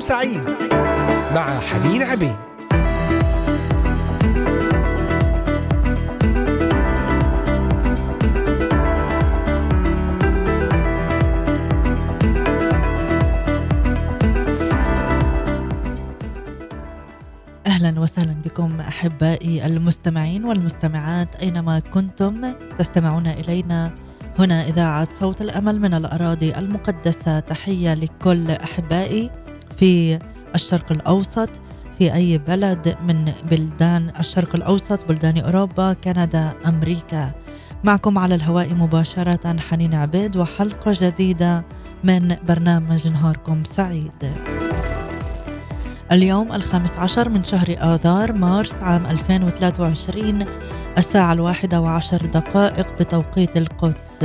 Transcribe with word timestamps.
نهاركم 0.00 0.08
سعيد 0.08 0.44
مع 1.34 1.60
حنين 1.60 2.02
عبيد. 2.02 2.36
أهلا 17.66 18.00
وسهلا 18.00 18.32
بكم 18.44 18.80
أحبائي 18.80 19.66
المستمعين 19.66 20.44
والمستمعات 20.44 21.34
أينما 21.34 21.78
كنتم 21.78 22.42
تستمعون 22.78 23.26
إلينا. 23.26 23.92
هنا 24.38 24.62
إذاعة 24.62 25.08
صوت 25.12 25.42
الأمل 25.42 25.80
من 25.80 25.94
الأراضي 25.94 26.58
المقدسة. 26.58 27.40
تحية 27.40 27.94
لكل 27.94 28.50
أحبائي. 28.50 29.30
في 29.80 30.18
الشرق 30.54 30.92
الأوسط 30.92 31.48
في 31.98 32.14
أي 32.14 32.38
بلد 32.38 32.96
من 33.02 33.32
بلدان 33.50 34.12
الشرق 34.20 34.56
الأوسط 34.56 35.08
بلدان 35.08 35.38
أوروبا 35.38 35.92
كندا 35.92 36.52
أمريكا. 36.66 37.32
معكم 37.84 38.18
على 38.18 38.34
الهواء 38.34 38.74
مباشرة 38.74 39.56
حنين 39.58 39.94
عبيد 39.94 40.36
وحلقة 40.36 40.92
جديدة 41.00 41.64
من 42.04 42.36
برنامج 42.48 43.08
نهاركم 43.08 43.64
سعيد. 43.64 44.32
اليوم 46.12 46.52
الخامس 46.52 46.96
عشر 46.96 47.28
من 47.28 47.44
شهر 47.44 47.76
آذار 47.78 48.32
مارس 48.32 48.82
عام 48.82 49.06
2023 49.06 50.44
الساعة 50.98 51.32
الواحدة 51.32 51.80
وعشر 51.80 52.26
دقائق 52.26 52.98
بتوقيت 52.98 53.56
القدس. 53.56 54.24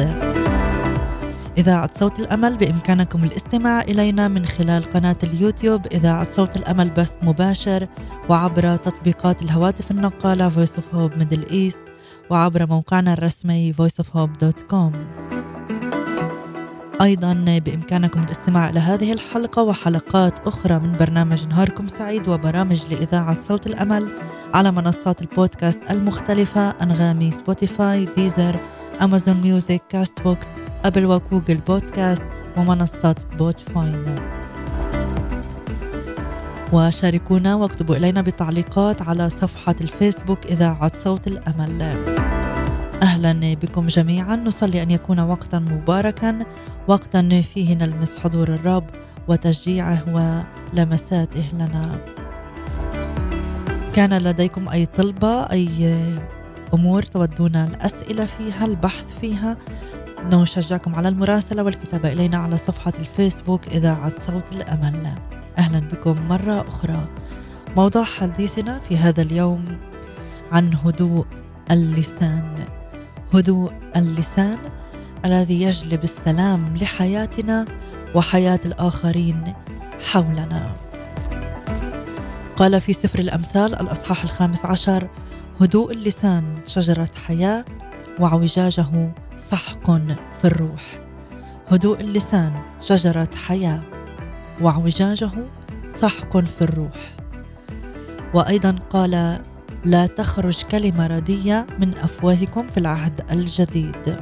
إذاعة 1.58 1.90
صوت 1.94 2.20
الأمل 2.20 2.58
بإمكانكم 2.58 3.23
الاستماع 3.23 3.82
إلينا 3.82 4.27
من 4.27 4.46
خلال 4.46 4.84
قناة 4.84 5.16
اليوتيوب 5.24 5.88
إذاعة 5.88 6.29
صوت 6.29 6.57
الأمل 6.57 6.90
بث 6.90 7.12
مباشر 7.21 7.88
وعبر 8.29 8.76
تطبيقات 8.76 9.41
الهواتف 9.41 9.91
النقالة 9.91 10.49
Voice 10.49 10.77
of 10.77 10.96
Hope 10.96 11.21
Middle 11.21 11.52
East 11.52 11.79
وعبر 12.29 12.66
موقعنا 12.70 13.13
الرسمي 13.13 13.74
voiceofhope.com 13.74 14.96
أيضا 17.02 17.60
بإمكانكم 17.66 18.24
الاستماع 18.24 18.70
إلى 18.70 18.79
هذه 18.79 19.13
الحلقة 19.13 19.63
وحلقات 19.63 20.48
أخرى 20.48 20.79
من 20.79 20.98
برنامج 20.98 21.48
نهاركم 21.48 21.88
سعيد 21.88 22.27
وبرامج 22.27 22.82
لإذاعة 22.91 23.40
صوت 23.40 23.68
الأمل 23.68 24.16
على 24.54 24.72
منصات 24.72 25.22
البودكاست 25.22 25.79
المختلفة 25.91 26.70
أنغامي 26.70 27.32
Spotify 27.32 28.05
Deezer 28.05 28.60
Amazon 29.01 29.41
Music 29.41 29.82
Castbox 29.90 30.21
Apple 30.21 30.48
و 30.85 31.05
Google 31.05 31.57
Podcast 31.68 32.24
ومنصة 32.58 33.16
Podbean 33.38 34.15
وشاركونا 36.74 37.55
واكتبوا 37.55 37.96
إلينا 37.96 38.22
بتعليقات 38.22 39.02
على 39.02 39.30
صفحة 39.30 39.76
الفيسبوك 39.82 40.46
إذاعة 40.46 40.91
صوت 40.96 41.28
الأمل. 41.28 41.82
أهلا 43.04 43.54
بكم 43.54 43.88
جميعا. 43.88 44.36
نصلي 44.36 44.84
أن 44.84 44.91
يكون 44.91 45.20
وقتا 45.20 45.60
مباركا 45.60 46.40
وقتا 46.88 47.41
فيه 47.41 47.76
نلمس 47.76 48.18
حضور 48.18 48.48
الرب 48.48 48.86
وتشجيعه 49.28 50.04
ولمساته 50.74 51.46
لنا. 51.54 52.00
كان 53.94 54.18
لديكم 54.18 54.70
أي 54.70 54.86
طلبة 54.86 55.52
أي 55.52 55.96
أمور 56.74 57.04
تودون 57.04 57.56
الأسئلة 57.56 58.26
فيها 58.26 58.66
البحث 58.66 59.06
فيها 59.22 59.58
نشجعكم 60.34 60.95
على 60.95 61.09
المراسلة 61.09 61.63
والكتابة 61.63 62.09
إلينا 62.09 62.37
على 62.37 62.57
صفحة 62.57 62.93
الفيسبوك 62.99 63.68
إذاعة 63.68 64.19
صوت 64.19 64.51
الأمل. 64.51 65.16
أهلا 65.57 65.79
بكم 65.79 66.28
مرة 66.28 66.67
أخرى. 66.67 67.07
موضوع 67.78 68.03
حديثنا 68.03 68.79
في 68.79 68.97
هذا 68.97 69.22
اليوم 69.22 69.77
عن 70.51 70.73
هدوء 70.73 71.25
اللسان. 71.72 72.66
هدوء 73.33 73.73
اللسان 73.95 74.57
الذي 75.25 75.61
يجلب 75.61 76.03
السلام 76.03 76.77
لحياتنا 76.77 77.66
وحياة 78.16 78.59
الآخرين 78.66 79.53
حولنا. 80.11 80.75
قال 82.55 82.81
في 82.81 82.94
سفر 82.94 83.19
الأمثال 83.19 83.81
الأصحاح 83.81 84.23
الخامس 84.23 84.66
عشر 84.66 85.07
هدوء 85.61 85.91
اللسان 85.91 86.44
شجرة 86.66 87.09
حياة 87.25 87.66
وعوجاجه 88.19 89.11
سحق 89.35 89.91
في 90.41 90.45
الروح. 90.45 90.99
هدوء 91.71 92.01
اللسان 92.01 92.53
شجرة 92.81 93.29
حياة 93.47 93.81
وعوجاجه 94.61 95.31
سحق 95.87 96.37
في 96.37 96.61
الروح. 96.61 97.15
وأيضا 98.33 98.75
قال 98.89 99.41
لا 99.85 100.07
تخرج 100.07 100.63
كلمة 100.63 101.07
ردية 101.07 101.67
من 101.79 101.97
أفواهكم 101.97 102.67
في 102.67 102.77
العهد 102.77 103.21
الجديد. 103.31 104.17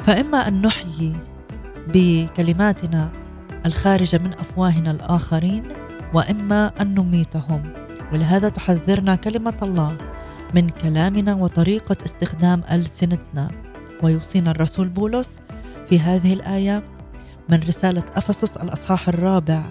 فإما 0.00 0.48
أن 0.48 0.62
نحيي 0.62 1.16
بكلماتنا 1.88 3.12
الخارجة 3.66 4.18
من 4.18 4.32
أفواهنا 4.32 4.90
الآخرين 4.90 5.68
وإما 6.14 6.72
أن 6.80 6.94
نميتهم. 6.94 7.72
ولهذا 8.12 8.48
تحذرنا 8.48 9.14
كلمة 9.14 9.56
الله 9.62 9.98
من 10.54 10.68
كلامنا 10.68 11.34
وطريقة 11.34 11.96
استخدام 12.06 12.62
ألسنتنا. 12.72 13.50
ويوصينا 14.02 14.50
الرسول 14.50 14.88
بولس 14.88 15.38
في 15.88 16.00
هذه 16.00 16.32
الآية 16.32 16.82
من 17.48 17.60
رسالة 17.60 18.04
أفسس 18.14 18.56
الأصحاح 18.56 19.08
الرابع. 19.08 19.62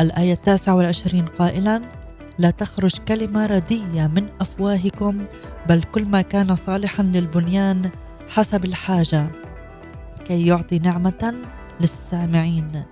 الآية 0.00 0.32
التاسعة 0.32 0.74
والعشرين 0.76 1.26
قائلا 1.26 1.82
لا 2.38 2.50
تخرج 2.50 2.98
كلمة 3.08 3.46
ردية 3.46 4.06
من 4.06 4.28
أفواهكم 4.40 5.24
بل 5.68 5.82
كل 5.82 6.04
ما 6.04 6.22
كان 6.22 6.56
صالحا 6.56 7.02
للبنيان 7.02 7.90
حسب 8.28 8.64
الحاجة 8.64 9.26
كي 10.24 10.46
يعطي 10.46 10.78
نعمة 10.78 11.34
للسامعين. 11.80 12.82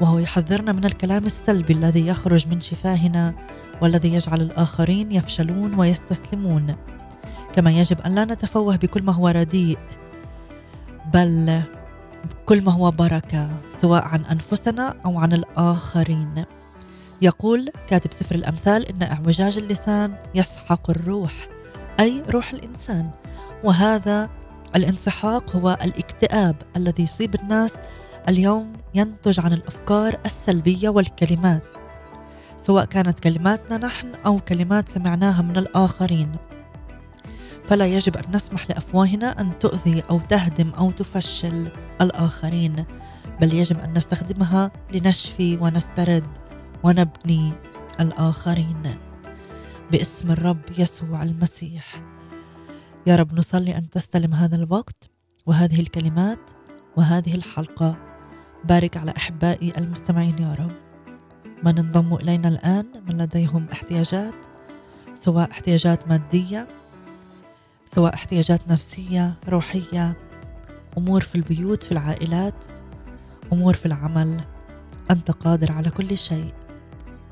وهو 0.00 0.18
يحذرنا 0.18 0.72
من 0.72 0.84
الكلام 0.84 1.24
السلبي 1.26 1.72
الذي 1.72 2.06
يخرج 2.06 2.48
من 2.48 2.60
شفاهنا 2.60 3.34
والذي 3.82 4.14
يجعل 4.14 4.40
الآخرين 4.40 5.12
يفشلون 5.12 5.74
ويستسلمون. 5.74 6.76
كما 7.52 7.70
يجب 7.70 8.00
أن 8.00 8.14
لا 8.14 8.24
نتفوه 8.24 8.76
بكل 8.76 9.02
ما 9.02 9.12
هو 9.12 9.28
رديء 9.28 9.78
بل 11.14 11.62
كل 12.46 12.62
ما 12.62 12.72
هو 12.72 12.90
بركة 12.90 13.50
سواء 13.70 14.04
عن 14.04 14.24
أنفسنا 14.24 14.94
أو 15.06 15.18
عن 15.18 15.32
الآخرين. 15.32 16.44
يقول 17.22 17.70
كاتب 17.88 18.12
سفر 18.12 18.34
الأمثال 18.34 18.86
إن 18.86 19.02
أعوجاج 19.02 19.58
اللسان 19.58 20.14
يسحق 20.34 20.90
الروح 20.90 21.32
أي 22.00 22.22
روح 22.30 22.52
الإنسان. 22.52 23.10
وهذا 23.64 24.30
الانسحاق 24.76 25.56
هو 25.56 25.78
الاكتئاب 25.82 26.56
الذي 26.76 27.02
يصيب 27.02 27.34
الناس 27.34 27.76
اليوم 28.28 28.72
ينتج 28.94 29.40
عن 29.40 29.52
الأفكار 29.52 30.20
السلبية 30.26 30.88
والكلمات 30.88 31.64
سواء 32.56 32.84
كانت 32.84 33.20
كلماتنا 33.20 33.76
نحن 33.76 34.14
أو 34.14 34.40
كلمات 34.40 34.88
سمعناها 34.88 35.42
من 35.42 35.56
الآخرين. 35.56 36.36
فلا 37.64 37.86
يجب 37.86 38.16
أن 38.16 38.24
نسمح 38.34 38.70
لأفواهنا 38.70 39.40
أن 39.40 39.58
تؤذي 39.58 40.02
أو 40.10 40.20
تهدم 40.20 40.70
أو 40.70 40.90
تفشل 40.90 41.70
الآخرين 42.00 42.84
بل 43.40 43.54
يجب 43.54 43.80
أن 43.80 43.92
نستخدمها 43.92 44.70
لنشفي 44.92 45.58
ونسترد 45.60 46.38
ونبني 46.82 47.52
الآخرين. 48.00 48.82
باسم 49.92 50.30
الرب 50.30 50.62
يسوع 50.78 51.22
المسيح. 51.22 52.02
يا 53.06 53.16
رب 53.16 53.34
نصلي 53.34 53.76
أن 53.78 53.90
تستلم 53.90 54.34
هذا 54.34 54.56
الوقت 54.56 55.10
وهذه 55.46 55.80
الكلمات 55.80 56.50
وهذه 56.96 57.34
الحلقة. 57.34 58.09
بارك 58.64 58.96
على 58.96 59.14
أحبائي 59.16 59.72
المستمعين 59.78 60.38
يا 60.38 60.54
رب. 60.54 60.72
من 61.64 61.78
انضموا 61.78 62.18
إلينا 62.18 62.48
الآن 62.48 62.86
من 63.08 63.22
لديهم 63.22 63.66
احتياجات 63.72 64.34
سواء 65.14 65.50
احتياجات 65.50 66.08
مادية 66.08 66.68
سواء 67.84 68.14
احتياجات 68.14 68.68
نفسية 68.68 69.34
روحية 69.48 70.16
أمور 70.98 71.20
في 71.20 71.34
البيوت 71.34 71.82
في 71.82 71.92
العائلات 71.92 72.64
أمور 73.52 73.74
في 73.74 73.86
العمل. 73.86 74.40
أنت 75.10 75.30
قادر 75.30 75.72
على 75.72 75.90
كل 75.90 76.18
شيء. 76.18 76.54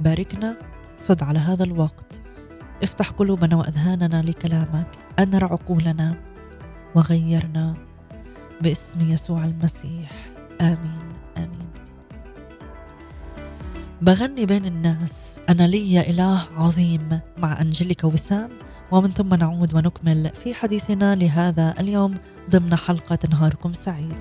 باركنا 0.01 0.57
صد 0.97 1.23
على 1.23 1.39
هذا 1.39 1.65
الوقت. 1.65 2.21
افتح 2.83 3.11
قلوبنا 3.11 3.57
وأذهاننا 3.57 4.23
لكلامك. 4.23 4.87
انر 5.19 5.45
عقولنا. 5.45 6.17
وغيرنا 6.95 7.75
باسم 8.61 9.11
يسوع 9.11 9.45
المسيح. 9.45 10.11
آمين. 10.61 11.08
بغني 14.03 14.47
بين 14.47 14.65
الناس. 14.65 15.41
أنا 15.49 15.67
لي 15.67 16.11
إله 16.11 16.43
عظيم. 16.57 17.21
مع 17.39 17.61
أنجليكا 17.61 18.09
وسام. 18.09 18.51
ومن 18.91 19.11
ثم 19.11 19.35
نعود 19.35 19.75
ونكمل 19.75 20.31
في 20.45 20.55
حديثنا 20.55 21.15
لهذا 21.15 21.75
اليوم 21.81 22.15
ضمن 22.51 22.77
حلقة 22.77 23.19
نهاركم 23.31 23.73
سعيد. 23.73 24.15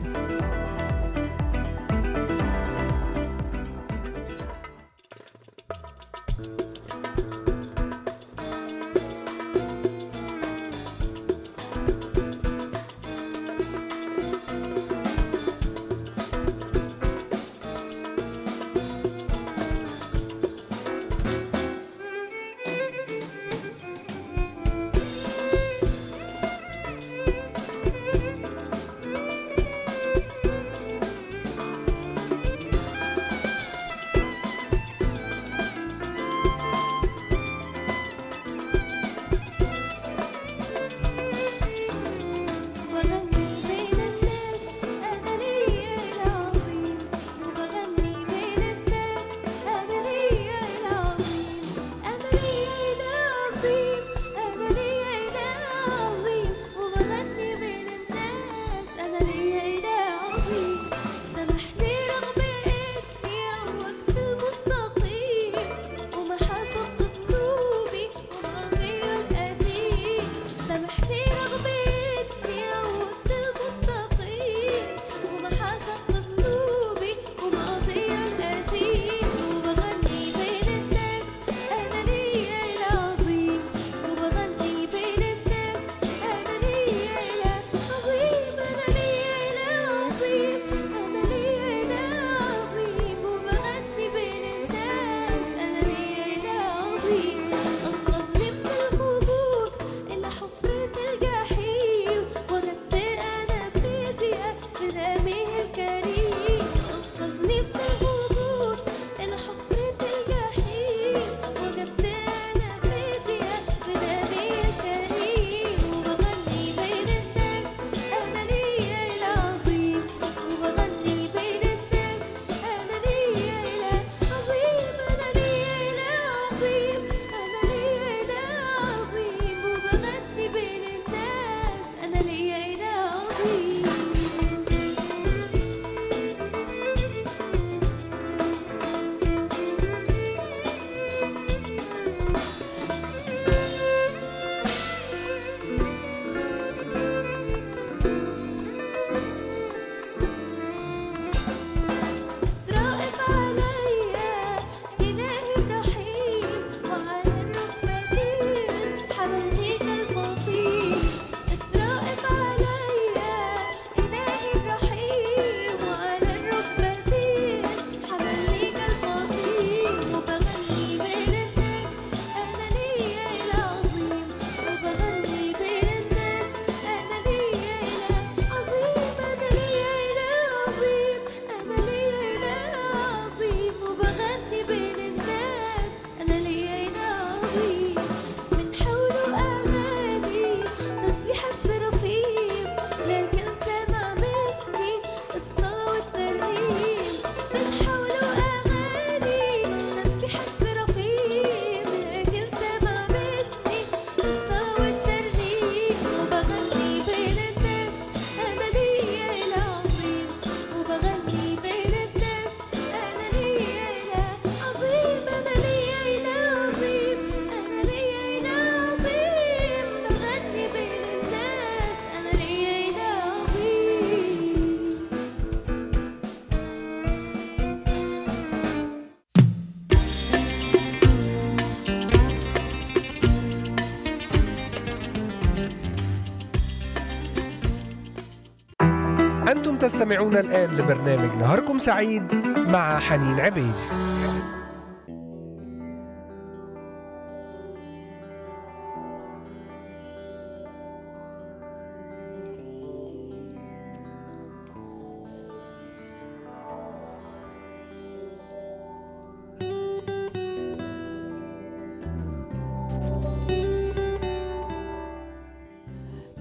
تستمعون 240.08 240.38
الآن 240.38 240.72
لبرنامج 240.72 241.36
نهاركم 241.36 241.78
سعيد 241.78 242.36
مع 242.58 243.00
حنين 243.00 243.40
عبيد. 243.40 243.97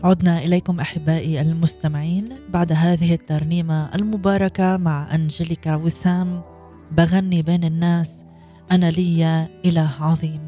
عدنا 0.06 0.38
إليكم 0.38 0.80
أحبائي 0.80 1.40
المستمعين 1.40 2.28
بعد 2.48 2.72
هذه 2.72 3.14
الترنيمة 3.14 3.94
المباركة 3.94 4.76
مع 4.76 5.14
أنجليكا 5.14 5.74
وسام 5.74 6.42
بغني 6.92 7.42
بين 7.42 7.64
الناس 7.64 8.24
أنا 8.72 8.90
لي 8.90 9.48
إله 9.64 9.90
عظيم. 10.00 10.40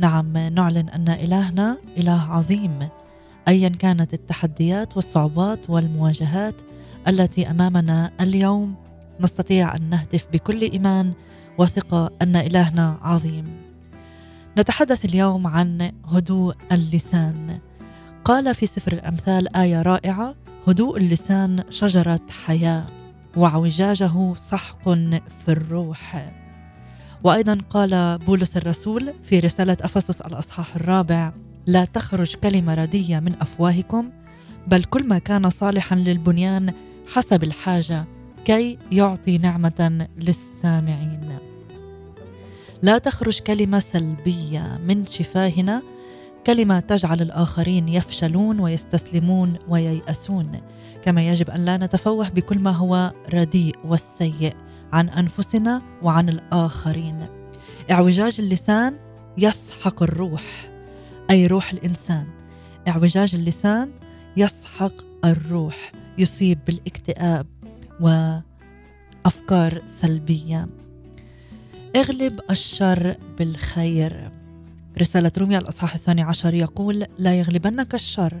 نعم 0.00 0.36
نعلن 0.36 0.88
أن 0.88 1.08
إلهنا 1.08 1.78
إله 1.98 2.20
عظيم 2.32 2.88
أيا 3.48 3.68
كانت 3.68 4.14
التحديات 4.14 4.96
والصعوبات 4.96 5.70
والمواجهات 5.70 6.62
التي 7.08 7.50
أمامنا 7.50 8.10
اليوم 8.20 8.74
نستطيع 9.20 9.76
أن 9.76 9.90
نهتف 9.90 10.26
بكل 10.32 10.62
إيمان 10.62 11.12
وثقة 11.58 12.10
أن 12.22 12.36
إلهنا 12.36 12.98
عظيم. 13.02 13.46
نتحدث 14.58 15.04
اليوم 15.04 15.46
عن 15.46 15.92
هدوء 16.04 16.54
اللسان. 16.72 17.58
قال 18.24 18.54
في 18.54 18.66
سفر 18.66 18.92
الأمثال 18.92 19.56
آية 19.56 19.82
رائعة 19.82 20.34
هدوء 20.68 20.96
اللسان 20.96 21.64
شجرة 21.70 22.20
حياة 22.44 22.86
وعوجاجه 23.36 24.34
سحق 24.34 24.88
في 25.18 25.48
الروح. 25.48 26.32
وأيضا 27.24 27.58
قال 27.70 28.18
بولس 28.18 28.56
الرسول 28.56 29.14
في 29.22 29.40
رسالة 29.40 29.76
أفسس 29.80 30.20
الأصحاح 30.20 30.76
الرابع 30.76 31.32
لا 31.66 31.84
تخرج 31.84 32.34
كلمة 32.34 32.74
ردية 32.74 33.20
من 33.20 33.34
أفواهكم 33.40 34.10
بل 34.66 34.84
كل 34.84 35.06
ما 35.06 35.18
كان 35.18 35.50
صالحا 35.50 35.96
للبنيان 35.96 36.72
حسب 37.12 37.44
الحاجة 37.44 38.04
كي 38.44 38.78
يعطي 38.92 39.38
نعمة 39.38 40.08
للسامعين. 40.16 41.38
لا 42.82 42.98
تخرج 42.98 43.38
كلمة 43.38 43.78
سلبية 43.78 44.80
من 44.84 45.06
شفاهنا 45.06 45.82
كلمة 46.46 46.80
تجعل 46.80 47.22
الآخرين 47.22 47.88
يفشلون 47.88 48.60
ويستسلمون 48.60 49.56
وييأسون. 49.68 50.60
كما 51.04 51.28
يجب 51.28 51.50
أن 51.50 51.64
لا 51.64 51.76
نتفوه 51.76 52.28
بكل 52.28 52.58
ما 52.58 52.70
هو 52.70 53.12
رديء 53.34 53.74
والسيء 53.84 54.54
عن 54.92 55.08
أنفسنا 55.08 55.82
وعن 56.02 56.28
الآخرين. 56.28 57.26
اعوجاج 57.90 58.36
اللسان 58.38 58.98
يسحق 59.38 60.02
الروح 60.02 60.70
أي 61.30 61.46
روح 61.46 61.72
الإنسان. 61.72 62.26
اعوجاج 62.88 63.34
اللسان 63.34 63.90
يسحق 64.36 64.94
الروح 65.24 65.92
يصيب 66.18 66.58
بالاكتئاب 66.66 67.46
وأفكار 68.00 69.82
سلبية. 69.86 70.68
اغلب 71.96 72.40
الشر 72.50 73.16
بالخير. 73.38 74.28
رسالة 75.00 75.32
روميا 75.38 75.58
الأصحاح 75.58 75.94
الثاني 75.94 76.22
عشر 76.22 76.54
يقول 76.54 77.06
لا 77.18 77.34
يغلبنك 77.34 77.94
الشر 77.94 78.40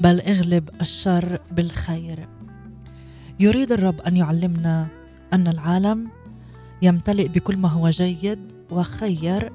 بل 0.00 0.20
اغلب 0.20 0.68
الشر 0.80 1.38
بالخير. 1.50 2.28
يريد 3.40 3.72
الرب 3.72 4.00
أن 4.00 4.16
يعلمنا 4.16 4.88
أن 5.32 5.48
العالم 5.48 6.08
يمتلئ 6.82 7.28
بكل 7.28 7.56
ما 7.56 7.68
هو 7.68 7.90
جيد 7.90 8.38
وخير 8.70 9.52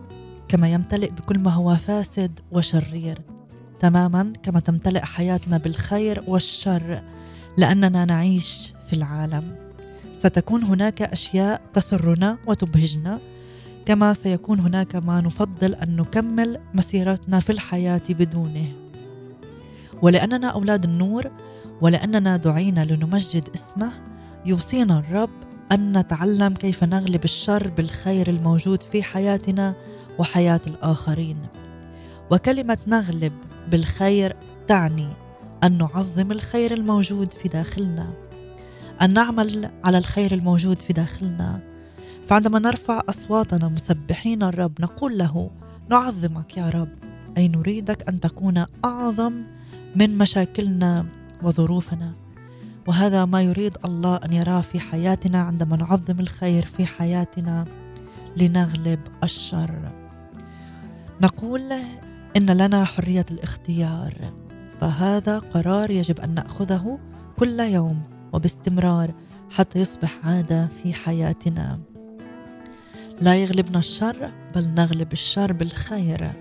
كما 0.47 0.73
يمتلئ 0.73 1.11
بكل 1.11 1.39
ما 1.39 1.51
هو 1.51 1.75
فاسد 1.75 2.39
وشرير 2.51 3.21
تماما 3.79 4.33
كما 4.43 4.59
تمتلئ 4.59 5.01
حياتنا 5.01 5.57
بالخير 5.57 6.23
والشر 6.27 7.01
لأننا 7.57 8.05
نعيش 8.05 8.73
في 8.87 8.93
العالم. 8.93 9.55
ستكون 10.13 10.63
هناك 10.63 11.01
أشياء 11.01 11.61
تسرنا 11.73 12.37
وتبهجنا 12.47 13.19
كما 13.87 14.13
سيكون 14.13 14.59
هناك 14.59 14.95
ما 14.95 15.21
نفضل 15.21 15.73
أن 15.73 15.95
نكمل 15.95 16.59
مسيرتنا 16.73 17.39
في 17.39 17.51
الحياة 17.51 18.01
بدونه. 18.09 18.71
ولأننا 20.01 20.47
أولاد 20.47 20.83
النور 20.83 21.31
ولأننا 21.81 22.37
دعينا 22.37 22.85
لنمجد 22.85 23.49
اسمه 23.55 23.91
يوصينا 24.45 24.99
الرب 24.99 25.29
أن 25.71 25.97
نتعلم 25.97 26.53
كيف 26.53 26.83
نغلب 26.83 27.23
الشر 27.23 27.67
بالخير 27.67 28.29
الموجود 28.29 28.83
في 28.83 29.03
حياتنا 29.03 29.75
وحياة 30.19 30.61
الآخرين. 30.67 31.37
وكلمة 32.31 32.77
نغلب 32.87 33.33
بالخير 33.71 34.35
تعني 34.67 35.07
أن 35.63 35.77
نعظم 35.77 36.31
الخير 36.31 36.73
الموجود 36.73 37.33
في 37.33 37.49
داخلنا 37.49 38.13
أن 39.01 39.13
نعمل 39.13 39.69
على 39.83 39.97
الخير 39.97 40.33
الموجود 40.33 40.79
في 40.79 40.93
داخلنا 40.93 41.76
فعندما 42.27 42.59
نرفع 42.59 43.01
أصواتنا 43.09 43.67
مسبحين 43.67 44.43
الرب 44.43 44.81
نقول 44.81 45.17
له 45.17 45.51
نعظمك 45.89 46.57
يا 46.57 46.69
رب 46.69 46.89
أي 47.37 47.47
نريدك 47.47 48.09
أن 48.09 48.19
تكون 48.19 48.65
أعظم 48.85 49.43
من 49.95 50.17
مشاكلنا 50.17 51.05
وظروفنا. 51.43 52.13
وهذا 52.87 53.25
ما 53.25 53.41
يريد 53.41 53.77
الله 53.85 54.15
أن 54.15 54.33
يراه 54.33 54.61
في 54.61 54.79
حياتنا 54.79 55.41
عندما 55.41 55.75
نعظم 55.77 56.19
الخير 56.19 56.65
في 56.65 56.85
حياتنا 56.85 57.65
لنغلب 58.37 58.99
الشر. 59.23 59.91
نقول 61.21 61.71
إن 62.37 62.49
لنا 62.49 62.85
حرية 62.85 63.25
الاختيار 63.31 64.33
فهذا 64.81 65.39
قرار 65.39 65.91
يجب 65.91 66.19
أن 66.19 66.35
نأخذه 66.35 66.99
كل 67.39 67.59
يوم 67.59 68.01
وباستمرار 68.33 69.13
حتى 69.51 69.79
يصبح 69.79 70.17
عادة 70.23 70.67
في 70.67 70.93
حياتنا. 70.93 71.86
لا 73.21 73.35
يغلبنا 73.35 73.79
الشر 73.79 74.31
بل 74.55 74.67
نغلب 74.67 75.13
الشر 75.13 75.53
بالخير. 75.53 76.31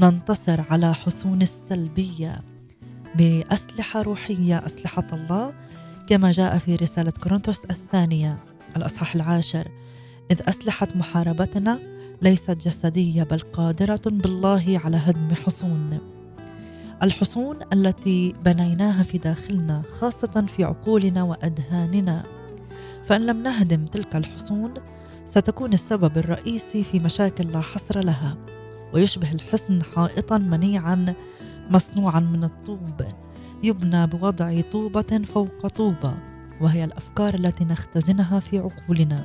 ننتصر 0.00 0.60
على 0.70 0.94
حصون 0.94 1.42
السلبية. 1.42 2.40
بأسلحة 3.14 4.02
روحية 4.02 4.66
أسلحة 4.66 5.06
الله 5.12 5.54
كما 6.08 6.32
جاء 6.32 6.58
في 6.58 6.76
رسالة 6.76 7.10
كورنثوس 7.10 7.64
الثانية 7.64 8.38
الأصحاح 8.76 9.14
العاشر. 9.14 9.68
إذ 10.30 10.40
اسلحه 10.48 10.88
محاربتنا 10.94 11.78
ليست 12.22 12.50
جسدية 12.50 13.22
بل 13.22 13.38
قادرة 13.38 14.00
بالله 14.06 14.80
على 14.84 14.96
هدم 14.96 15.34
حصون 15.34 15.98
الحصون 17.02 17.58
التي 17.72 18.34
بنيناها 18.44 19.02
في 19.02 19.18
داخلنا 19.18 19.82
خاصة 19.98 20.46
في 20.56 20.64
عقولنا 20.64 21.22
واذهاننا 21.22 22.24
فإن 23.04 23.26
لم 23.26 23.42
نهدم 23.42 23.84
تلك 23.86 24.16
الحصون 24.16 24.74
ستكون 25.26 25.72
السبب 25.72 26.18
الرئيسي 26.18 26.84
في 26.84 26.98
مشاكل 26.98 27.52
لا 27.52 27.60
حصر 27.60 28.04
لها 28.04 28.36
ويشبه 28.94 29.32
الحصن 29.32 29.82
حائطا 29.82 30.38
منيعا 30.38 31.14
مصنوعا 31.70 32.20
من 32.20 32.44
الطوب. 32.44 33.02
يبنى 33.62 34.06
بوضع 34.06 34.60
طوبة 34.60 35.22
فوق 35.34 35.66
طوبة 35.66 36.14
وهي 36.60 36.84
الأفكار 36.84 37.34
التي 37.34 37.64
نختزنها 37.64 38.40
في 38.40 38.58
عقولنا. 38.58 39.24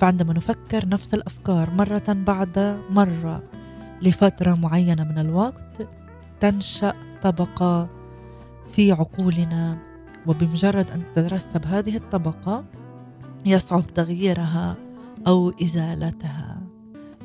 فعندما 0.00 0.32
نفكر 0.32 0.88
نفس 0.88 1.14
الأفكار 1.14 1.70
مرة 1.70 2.04
بعد 2.08 2.80
مرة 2.90 3.42
لفترة 4.02 4.54
معينة 4.54 5.04
من 5.04 5.18
الوقت 5.18 5.88
تنشأ 6.40 6.92
طبقة 7.22 7.88
في 8.72 8.92
عقولنا. 8.92 9.78
وبمجرد 10.26 10.90
أن 10.90 11.04
تترسب 11.04 11.66
هذه 11.66 11.96
الطبقة 11.96 12.64
يصعب 13.46 13.86
تغييرها. 13.86 14.89
أو 15.26 15.50
إزالتها. 15.50 16.62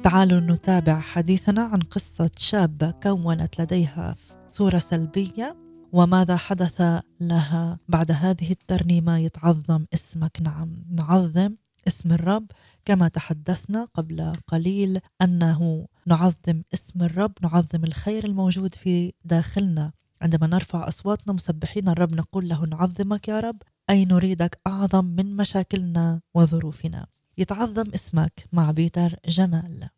تعالوا 0.04 0.40
نتابع 0.40 1.00
حديثنا 1.00 1.62
عن 1.62 1.80
قصة 1.80 2.30
شابه 2.38 2.92
كونت 2.92 3.62
لديها 3.62 4.16
صورة 4.48 4.78
سلبية 4.78 5.56
وماذا 5.94 6.38
حدث 6.38 6.82
لها 7.22 7.80
بعد 7.90 8.12
هذه 8.12 8.52
الترنيمة 8.52 9.18
يتعظم 9.18 9.86
اسمك. 9.94 10.38
نعم 10.42 10.86
نعظم 10.92 11.56
اسم 11.88 12.12
الرب. 12.12 12.46
كما 12.86 13.08
تحدثنا 13.08 13.86
قبل 13.94 14.34
قليل 14.48 15.00
أنه 15.22 15.88
نعظم 16.08 16.62
اسم 16.74 17.04
الرب 17.04 17.34
نعظم 17.42 17.84
الخير 17.84 18.26
الموجود 18.26 18.76
في 18.76 19.14
داخلنا. 19.26 19.92
عندما 20.22 20.48
نرفع 20.48 20.88
أصواتنا 20.88 21.34
مسبحين 21.34 21.90
الرب 21.90 22.14
نقول 22.14 22.50
له 22.50 22.66
نعظمك 22.66 23.28
يا 23.28 23.40
رب 23.40 23.62
أي 23.90 24.06
نريدك 24.06 24.60
أعظم 24.68 25.06
من 25.06 25.36
مشاكلنا 25.36 26.22
وظروفنا. 26.36 27.15
يتعظم 27.38 27.92
اسمك 27.94 28.46
مع 28.54 28.72
بيتر 28.72 29.16
جمال. 29.28 29.90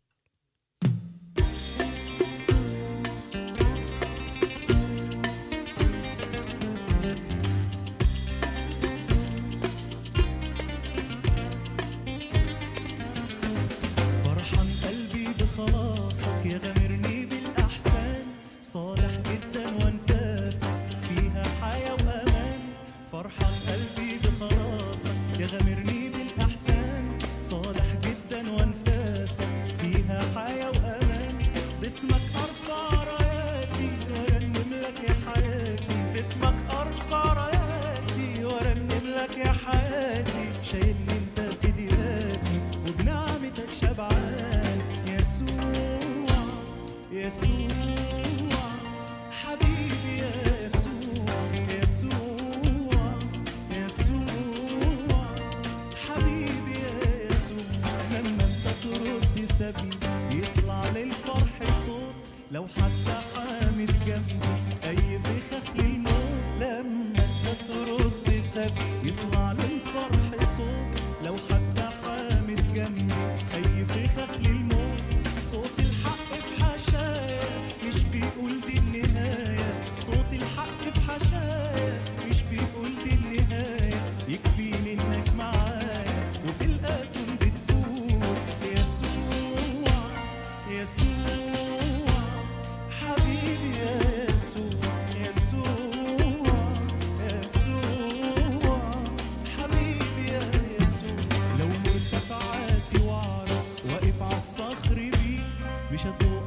bicha. 105.98 106.37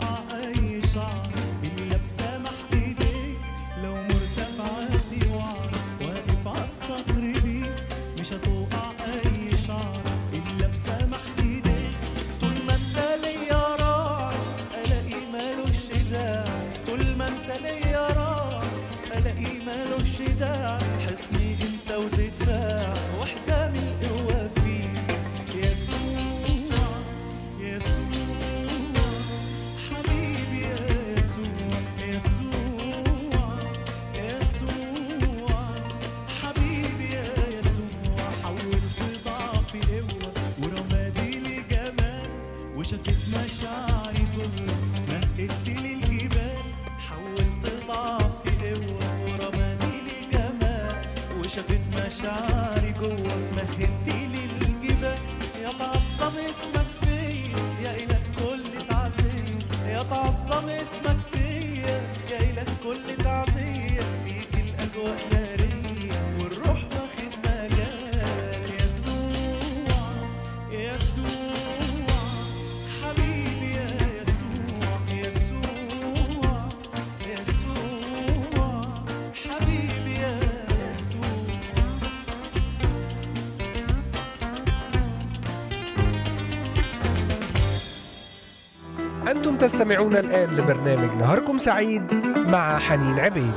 أنتم 89.31 89.55
تستمعون 89.57 90.17
الآن 90.17 90.49
لبرنامج 90.49 91.17
نهاركم 91.17 91.57
سعيد 91.57 92.13
مع 92.35 92.79
حنين 92.79 93.19
عبيد. 93.19 93.53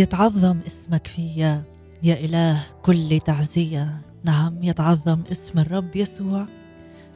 يتعظم 0.00 0.60
اسمك 0.66 1.06
فيا 1.06 1.64
يا 2.02 2.14
إله 2.24 2.66
كل 2.82 3.20
تعزية. 3.24 4.00
نعم 4.24 4.64
يتعظم 4.64 5.22
اسم 5.32 5.58
الرب 5.58 5.96
يسوع 5.96 6.46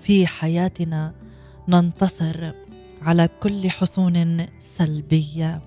في 0.03 0.27
حياتنا. 0.27 1.15
ننتصر 1.69 2.53
على 3.03 3.29
كل 3.41 3.71
حصون 3.71 4.47
سلبية. 4.61 5.63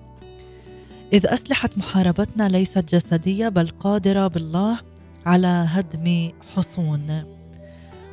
إذ 1.12 1.26
أسلحة 1.26 1.70
محاربتنا 1.76 2.48
ليست 2.48 2.94
جسدية 2.94 3.48
بل 3.48 3.68
قادرة 3.68 4.26
بالله 4.26 4.80
على 5.26 5.66
هدم 5.68 6.30
حصون. 6.54 7.24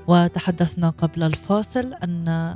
وتحدثنا 0.07 0.89
قبل 0.89 1.23
الفاصل 1.23 1.93
أن 1.93 2.55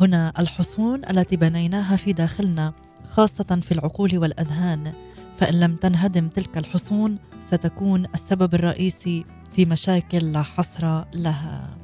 هنا 0.00 0.32
الحصون 0.38 1.02
التي 1.10 1.36
بنيناها 1.36 1.96
في 1.96 2.12
داخلنا 2.12 2.72
خاصة 3.04 3.60
في 3.62 3.72
العقول 3.72 4.18
والأذهان 4.18 5.07
فإن 5.38 5.60
لم 5.60 5.76
تنهدم 5.76 6.28
تلك 6.28 6.58
الحصون 6.58 7.18
ستكون 7.40 8.06
السبب 8.14 8.54
الرئيسي 8.54 9.24
في 9.52 9.66
مشاكل 9.66 10.32
لا 10.32 10.42
حصر 10.42 11.04
لها. 11.14 11.78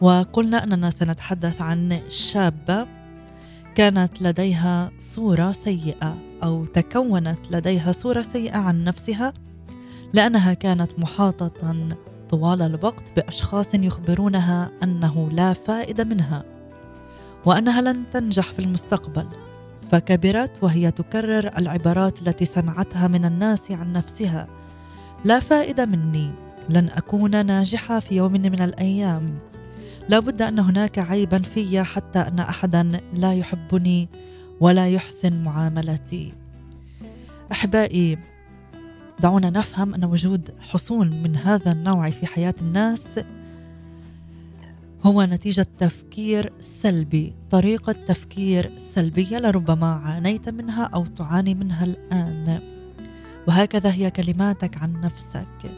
وقلنا 0.00 0.64
أننا 0.64 0.90
سنتحدث 0.90 1.62
عن 1.62 2.00
شابة 2.10 2.86
كانت 3.74 4.22
لديها 4.22 4.90
صورة 4.98 5.52
سيئة 5.52 6.18
أو 6.42 6.66
تكونت 6.66 7.38
لديها 7.50 7.92
صورة 7.92 8.22
سيئة 8.22 8.58
عن 8.58 8.84
نفسها 8.84 9.32
لأنها 10.14 10.54
كانت 10.54 10.98
محاطة 10.98 11.52
طوال 12.28 12.62
الوقت 12.62 13.12
بأشخاص 13.16 13.74
يخبرونها 13.74 14.70
أنه 14.82 15.30
لا 15.32 15.52
فائدة 15.52 16.04
منها 16.04 16.44
وأنها 17.46 17.80
لن 17.80 18.04
تنجح 18.12 18.52
في 18.52 18.58
المستقبل 18.58 19.26
فكبرت 19.90 20.62
وهي 20.62 20.90
تكرر 20.90 21.50
العبارات 21.58 22.22
التي 22.22 22.44
سمعتها 22.44 23.08
من 23.08 23.24
الناس 23.24 23.70
عن 23.70 23.92
نفسها. 23.92 24.48
لا 25.24 25.40
فائدة 25.40 25.86
مني. 25.86 26.30
لن 26.68 26.90
أكون 26.90 27.46
ناجحة 27.46 28.00
في 28.00 28.16
يوم 28.16 28.32
من 28.32 28.62
الأيام. 28.62 29.38
لا 30.08 30.18
بد 30.18 30.42
أن 30.42 30.58
هناك 30.58 30.98
عيبا 30.98 31.38
في 31.38 31.82
حتى 31.82 32.18
أن 32.18 32.38
احدا 32.38 33.00
لا 33.14 33.34
يحبني 33.34 34.08
ولا 34.60 34.88
يحسن 34.88 35.44
معاملتي. 35.44 36.32
أحبائي 37.52 38.18
دعونا 39.20 39.50
نفهم 39.50 39.94
أن 39.94 40.04
وجود 40.04 40.50
حصون 40.60 41.22
من 41.22 41.36
هذا 41.36 41.72
النوع 41.72 42.10
في 42.10 42.26
حياة 42.26 42.54
الناس 42.60 43.20
هو 45.04 45.22
نتيجة 45.22 45.66
تفكير 45.78 46.52
سلبي. 46.60 47.34
طريقة 47.50 47.92
تفكير 47.92 48.72
سلبية 48.78 49.38
لربما 49.38 49.86
عانيت 49.86 50.48
منها 50.48 50.84
أو 50.84 51.06
تعاني 51.06 51.54
منها 51.54 51.84
الآن. 51.84 52.60
وهكذا 53.48 53.92
هي 53.92 54.10
كلماتك 54.10 54.76
عن 54.76 55.00
نفسك. 55.00 55.70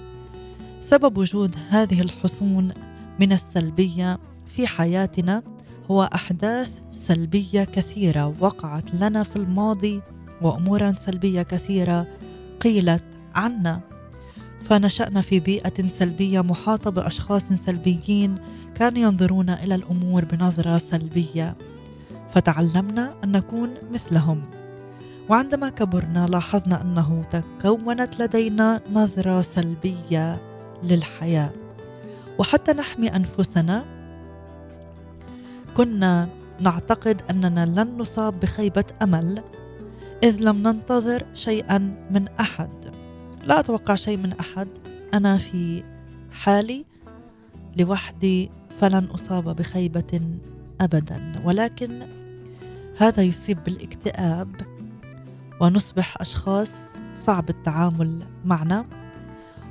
سبب 0.81 1.19
وجود 1.19 1.57
هذه 1.69 2.01
الحصون 2.01 2.73
من 3.21 3.33
السلبية 3.33 4.19
في 4.47 4.67
حياتنا 4.67 5.43
هو 5.91 6.03
أحداث 6.15 6.71
سلبية 6.93 7.65
كثيرة 7.65 8.35
وقعت 8.41 8.95
لنا 8.95 9.23
في 9.23 9.37
الماضي 9.37 10.01
وأمورا 10.43 10.95
سلبية 10.97 11.43
كثيرة 11.43 12.07
قيلت 12.61 13.05
عنا. 13.35 13.81
فنشأنا 14.65 15.21
في 15.21 15.41
بيئة 15.41 15.89
سلبية 15.89 16.41
محاطة 16.41 16.91
بأشخاص 16.91 17.45
سلبيين 17.45 18.35
كانوا 18.81 18.99
ينظرون 18.99 19.51
إلى 19.51 19.75
الأمور 19.75 20.25
بنظرة 20.25 20.79
سلبية 20.79 21.57
فتعلمنا 22.35 23.15
أن 23.25 23.33
نكون 23.33 23.75
مثلهم. 23.93 24.43
وعندما 25.29 25.69
كبرنا 25.69 26.27
لاحظنا 26.27 26.83
أنه 26.83 27.25
تكونت 27.31 28.23
لدينا 28.23 28.81
نظرة 28.93 29.43
سلبية 29.43 30.41
للحياة. 30.83 31.51
وحتى 32.39 32.73
نحمي 32.73 33.17
أنفسنا 33.17 33.85
كنا 35.77 36.29
نعتقد 36.61 37.23
أننا 37.31 37.67
لن 37.67 37.99
نصاب 37.99 38.41
بخيبة 38.41 38.85
أمل 39.03 39.43
إذ 40.23 40.37
لم 40.41 40.57
ننتظر 40.69 41.25
شيئا 41.35 41.79
من 42.11 42.29
أحد. 42.41 42.71
لا 43.45 43.61
أتوقع 43.61 43.95
شيء 43.95 44.17
من 44.17 44.33
أحد. 44.33 44.69
أنا 45.15 45.39
في 45.39 45.83
حالي 46.33 46.85
لوحدي 47.77 48.51
فلن 48.81 49.05
أصاب 49.05 49.57
بخيبة 49.57 50.21
أبدا. 50.81 51.35
ولكن 51.45 52.03
هذا 52.99 53.23
يصيب 53.23 53.65
بالاكتئاب 53.65 54.49
ونصبح 55.61 56.21
أشخاص 56.21 56.85
صعب 57.15 57.49
التعامل 57.51 58.27
معنا. 58.45 58.87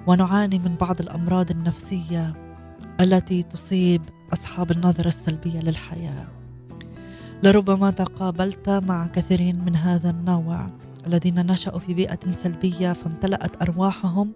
ونعاني 0.07 0.59
من 0.59 0.75
بعض 0.75 0.99
الأمراض 0.99 1.51
النفسية 1.51 2.33
التي 3.01 3.43
تصيب 3.43 4.01
أصحاب 4.33 4.71
النظرة 4.71 5.07
السلبية 5.07 5.59
للحياة. 5.59 6.27
لربما 7.43 7.91
تقابلت 7.91 8.69
مع 8.69 9.07
كثيرين 9.07 9.65
من 9.65 9.75
هذا 9.75 10.09
النوع 10.09 10.69
الذين 11.07 11.51
نشأوا 11.51 11.79
في 11.79 11.93
بيئة 11.93 12.31
سلبية 12.31 12.93
فامتلأت 12.93 13.61
أرواحهم 13.61 14.31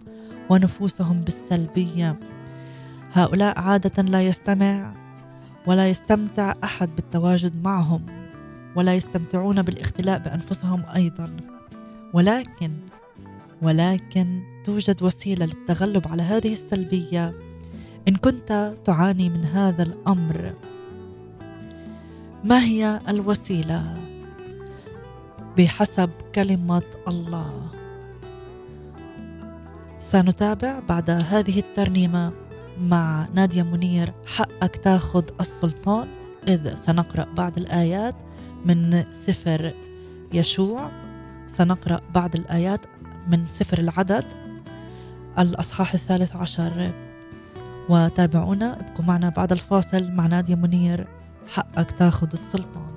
ونفوسهم 0.50 1.20
بالسلبية. 1.20 2.18
هؤلاء 3.16 3.60
عادة 3.60 4.02
لا 4.02 4.22
يستمع 4.22 4.94
ولا 5.66 5.88
يستمتع 5.88 6.54
أحد 6.64 6.96
بالتواجد 6.96 7.62
معهم 7.64 8.06
ولا 8.76 8.94
يستمتعون 8.94 9.62
بالاختلاء 9.62 10.18
بأنفسهم 10.18 10.82
أيضا. 10.94 11.36
ولكن 12.12 12.70
ولكن 13.62 14.42
توجد 14.64 15.02
وسيلة 15.02 15.46
للتغلب 15.46 16.08
على 16.08 16.22
هذه 16.22 16.52
السلبية 16.52 17.34
إن 18.08 18.16
كنت 18.16 18.74
تعاني 18.84 19.28
من 19.28 19.44
هذا 19.44 19.82
الأمر. 19.82 20.54
ما 22.44 22.64
هي 22.64 23.00
الوسيلة؟ 23.08 23.96
بحسب 25.58 26.10
كلمة 26.34 26.82
الله. 27.08 27.70
سنتابع 29.98 30.80
بعد 30.88 31.10
هذه 31.10 31.58
الترنيمة. 31.58 32.43
مع 32.80 33.28
نادية 33.34 33.62
منير 33.62 34.12
حقك 34.26 34.76
تاخذ 34.76 35.24
السلطان 35.40 36.08
إذ 36.48 36.76
سنقرأ 36.76 37.26
بعض 37.36 37.58
الآيات 37.58 38.14
من 38.64 39.04
سفر 39.12 39.74
يشوع. 40.32 40.90
سنقرأ 41.46 42.00
بعض 42.14 42.34
الآيات 42.36 42.80
من 43.28 43.48
سفر 43.48 43.78
العدد 43.78 44.24
الأصحاح 45.38 45.94
الثالث 45.94 46.36
عشر. 46.36 46.92
وتابعونا 47.88 48.80
ابقوا 48.80 49.04
معنا 49.04 49.28
بعد 49.28 49.52
الفاصل 49.52 50.12
مع 50.12 50.26
نادية 50.26 50.54
منير 50.54 51.06
حقك 51.48 51.90
تاخذ 51.90 52.28
السلطان. 52.32 52.93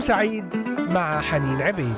نهاركم 0.00 0.06
سعيد 0.06 0.56
مع 0.90 1.20
حنين 1.20 1.62
عبيد. 1.62 1.94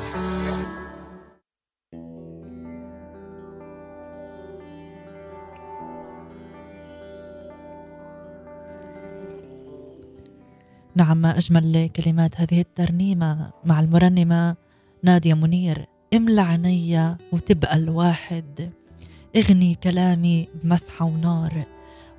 نعم 10.96 11.16
ما 11.16 11.38
أجمل 11.38 11.88
كلمات 11.96 12.40
هذه 12.40 12.60
الترنيمة 12.60 13.50
مع 13.64 13.80
المرنمة 13.80 14.56
نادية 15.02 15.34
منير. 15.34 15.86
املى 16.14 16.40
عيني 16.40 17.16
وتبقى 17.32 17.76
الواحد. 17.76 18.70
اغني 19.36 19.74
كلامي 19.74 20.48
بمسحة 20.54 21.04
ونار 21.04 21.64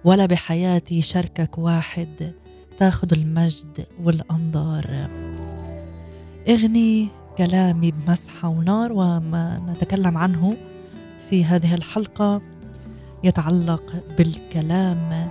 ولا 0.06 0.26
بحياتي 0.26 1.02
شركك 1.02 1.58
واحد. 1.58 2.34
تاخد 2.78 3.13
المجد 3.13 3.86
والأنظار. 4.04 5.10
أغني 6.49 7.08
كلامي 7.38 7.91
بمسحة 7.91 8.49
ونار 8.49 8.91
وما 8.91 9.62
نتكلم 9.67 10.17
عنه 10.17 10.58
في 11.29 11.45
هذه 11.45 11.75
الحلقة. 11.75 12.41
يتعلق 13.23 14.03
بالكلام 14.17 15.29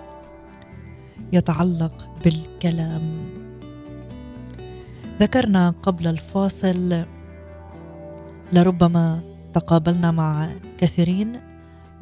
يتعلق 1.32 2.08
بالكلام. 2.24 3.02
ذكرنا 5.20 5.74
قبل 5.82 6.06
الفاصل 6.06 7.04
لربما 8.52 9.22
تقابلنا 9.54 10.10
مع 10.10 10.48
كثيرين 10.78 11.32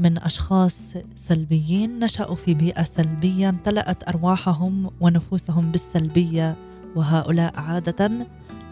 من 0.01 0.19
أشخاص 0.19 0.95
سلبيين. 1.17 1.99
نشأوا 1.99 2.37
في 2.37 2.55
بيئة 2.55 2.83
سلبية 2.83 3.49
امتلأت 3.49 4.09
أرواحهم 4.09 4.91
ونفوسهم 5.01 5.71
بالسلبية 5.71 6.57
وهؤلاء 6.97 7.61
عادة 7.61 8.11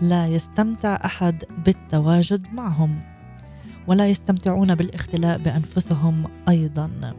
لا 0.03 0.27
يستمتع 0.27 0.99
أحد 1.05 1.45
بالتواجد 1.65 2.47
معهم 2.53 3.01
ولا 3.87 4.09
يستمتعون 4.09 4.75
بالاختلاء 4.75 5.39
بأنفسهم 5.39 6.29
أيضا. 6.49 7.15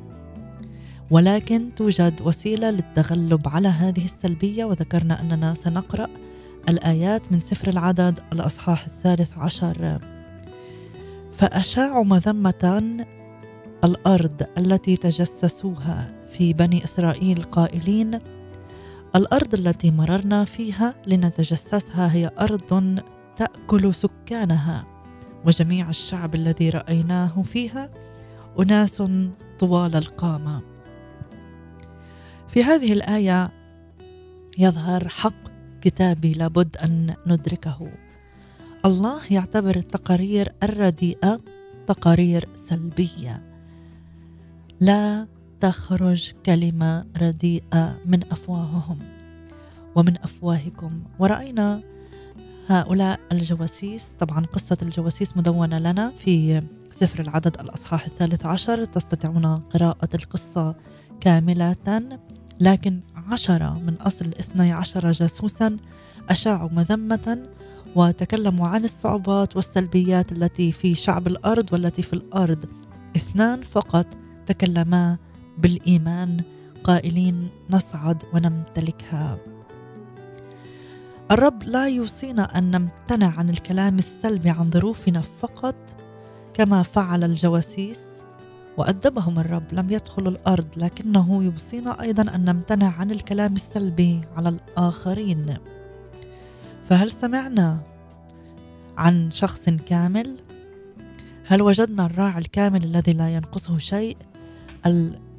ولكن 1.12 1.76
توجد 1.76 2.22
وسيلة 2.22 2.70
للتغلب 2.70 3.48
على 3.48 3.68
هذه 3.68 4.06
السلبية 4.06 4.66
وذكرنا 4.66 5.22
أننا 5.22 5.54
سنقرأ 5.54 6.08
الآيات 6.70 7.32
من 7.32 7.40
سفر 7.40 7.70
العدد 7.70 8.20
الأصحاح 8.34 8.86
الثالث 8.86 9.38
عشر. 9.38 10.00
فاشاعوا 11.34 12.06
مذمة 12.06 12.82
الأرض 13.84 14.44
التي 14.58 14.98
تجسسوها 14.98 16.12
في 16.38 16.54
بني 16.54 16.84
إسرائيل 16.84 17.44
قائلين 17.44 18.20
الأرض 19.16 19.54
التي 19.54 19.92
مررنا 19.92 20.46
فيها 20.46 20.94
لنتجسسها 21.08 22.14
هي 22.14 22.32
أرض 22.40 23.00
تأكل 23.36 23.96
سكانها 23.96 24.86
وجميع 25.46 25.90
الشعب 25.90 26.36
الذي 26.36 26.70
رأيناه 26.70 27.44
فيها 27.44 27.90
أناس 28.60 29.04
طوال 29.60 29.96
القامة. 29.96 30.62
في 32.48 32.64
هذه 32.64 32.94
الآية 32.94 33.50
يظهر 34.58 35.08
حق 35.08 35.50
كتابي 35.82 36.34
لابد 36.34 36.78
أن 36.78 37.16
ندركه. 37.28 37.92
الله 38.86 39.22
يعتبر 39.32 39.76
التقارير 39.76 40.54
الرديئة 40.64 41.40
تقارير 41.88 42.50
سلبية. 42.56 43.44
لا 44.80 45.28
تخرج 45.62 46.32
كلمة 46.46 47.06
رديئة 47.18 47.98
من 48.06 48.32
أفواههم 48.32 49.00
ومن 49.96 50.18
أفواهكم. 50.24 51.04
ورأينا 51.20 51.82
هؤلاء 52.68 53.20
الجواسيس 53.32 54.12
طبعا 54.20 54.46
قصة 54.46 54.78
الجواسيس 54.82 55.38
مدونة 55.38 55.80
لنا 55.80 56.12
في 56.18 56.64
سفر 56.92 57.22
العدد 57.22 57.60
الأصحاح 57.60 58.06
الثالث 58.06 58.46
عشر. 58.46 58.86
تستطيعون 58.86 59.46
قراءة 59.46 60.10
القصة 60.16 60.76
كاملة 61.22 62.20
لكن 62.60 63.00
عشرة 63.16 63.80
من 63.80 63.94
أصل 63.94 64.26
اثني 64.26 64.72
عشر 64.74 65.12
جاسوسا 65.12 65.78
أشاعوا 66.30 66.70
مذمة 66.72 67.50
وتكلموا 67.96 68.68
عن 68.68 68.84
الصعوبات 68.84 69.56
والسلبيات 69.56 70.32
التي 70.32 70.72
في 70.72 70.96
شعب 70.96 71.28
الأرض 71.28 71.74
والتي 71.74 72.02
في 72.02 72.14
الأرض. 72.14 72.66
اثنان 73.16 73.64
فقط 73.64 74.06
تكلما 74.46 75.18
بالإيمان 75.62 76.38
قائلين 76.84 77.50
نصعد 77.70 78.24
ونمتلكها 78.34 79.38
الرب 81.32 81.64
لا 81.64 81.88
يوصينا 81.88 82.58
أن 82.58 82.72
نمتنع 82.72 83.40
عن 83.40 83.50
الكلام 83.50 83.98
السلبي 83.98 84.50
عن 84.50 84.72
ظروفنا 84.72 85.22
فقط 85.22 85.76
كما 86.54 86.84
فعل 86.84 87.24
الجواسيس 87.24 88.06
وأدبهم 88.78 89.40
الرب 89.40 89.74
لم 89.74 89.90
يدخلوا 89.90 90.32
الأرض 90.32 90.68
لكنه 90.78 91.44
يوصينا 91.44 92.02
أيضا 92.02 92.36
أن 92.36 92.46
نمتنع 92.46 92.88
عن 93.00 93.12
الكلام 93.12 93.54
السلبي 93.54 94.22
على 94.36 94.50
الآخرين 94.50 95.54
فهل 96.90 97.12
سمعنا 97.12 97.82
عن 98.98 99.32
شخص 99.32 99.70
كامل؟ 99.70 100.38
هل 101.46 101.62
وجدنا 101.62 102.06
الراعي 102.06 102.38
الكامل 102.38 102.84
الذي 102.84 103.14
لا 103.14 103.30
ينقصه 103.30 103.78
شيء؟ 103.78 104.18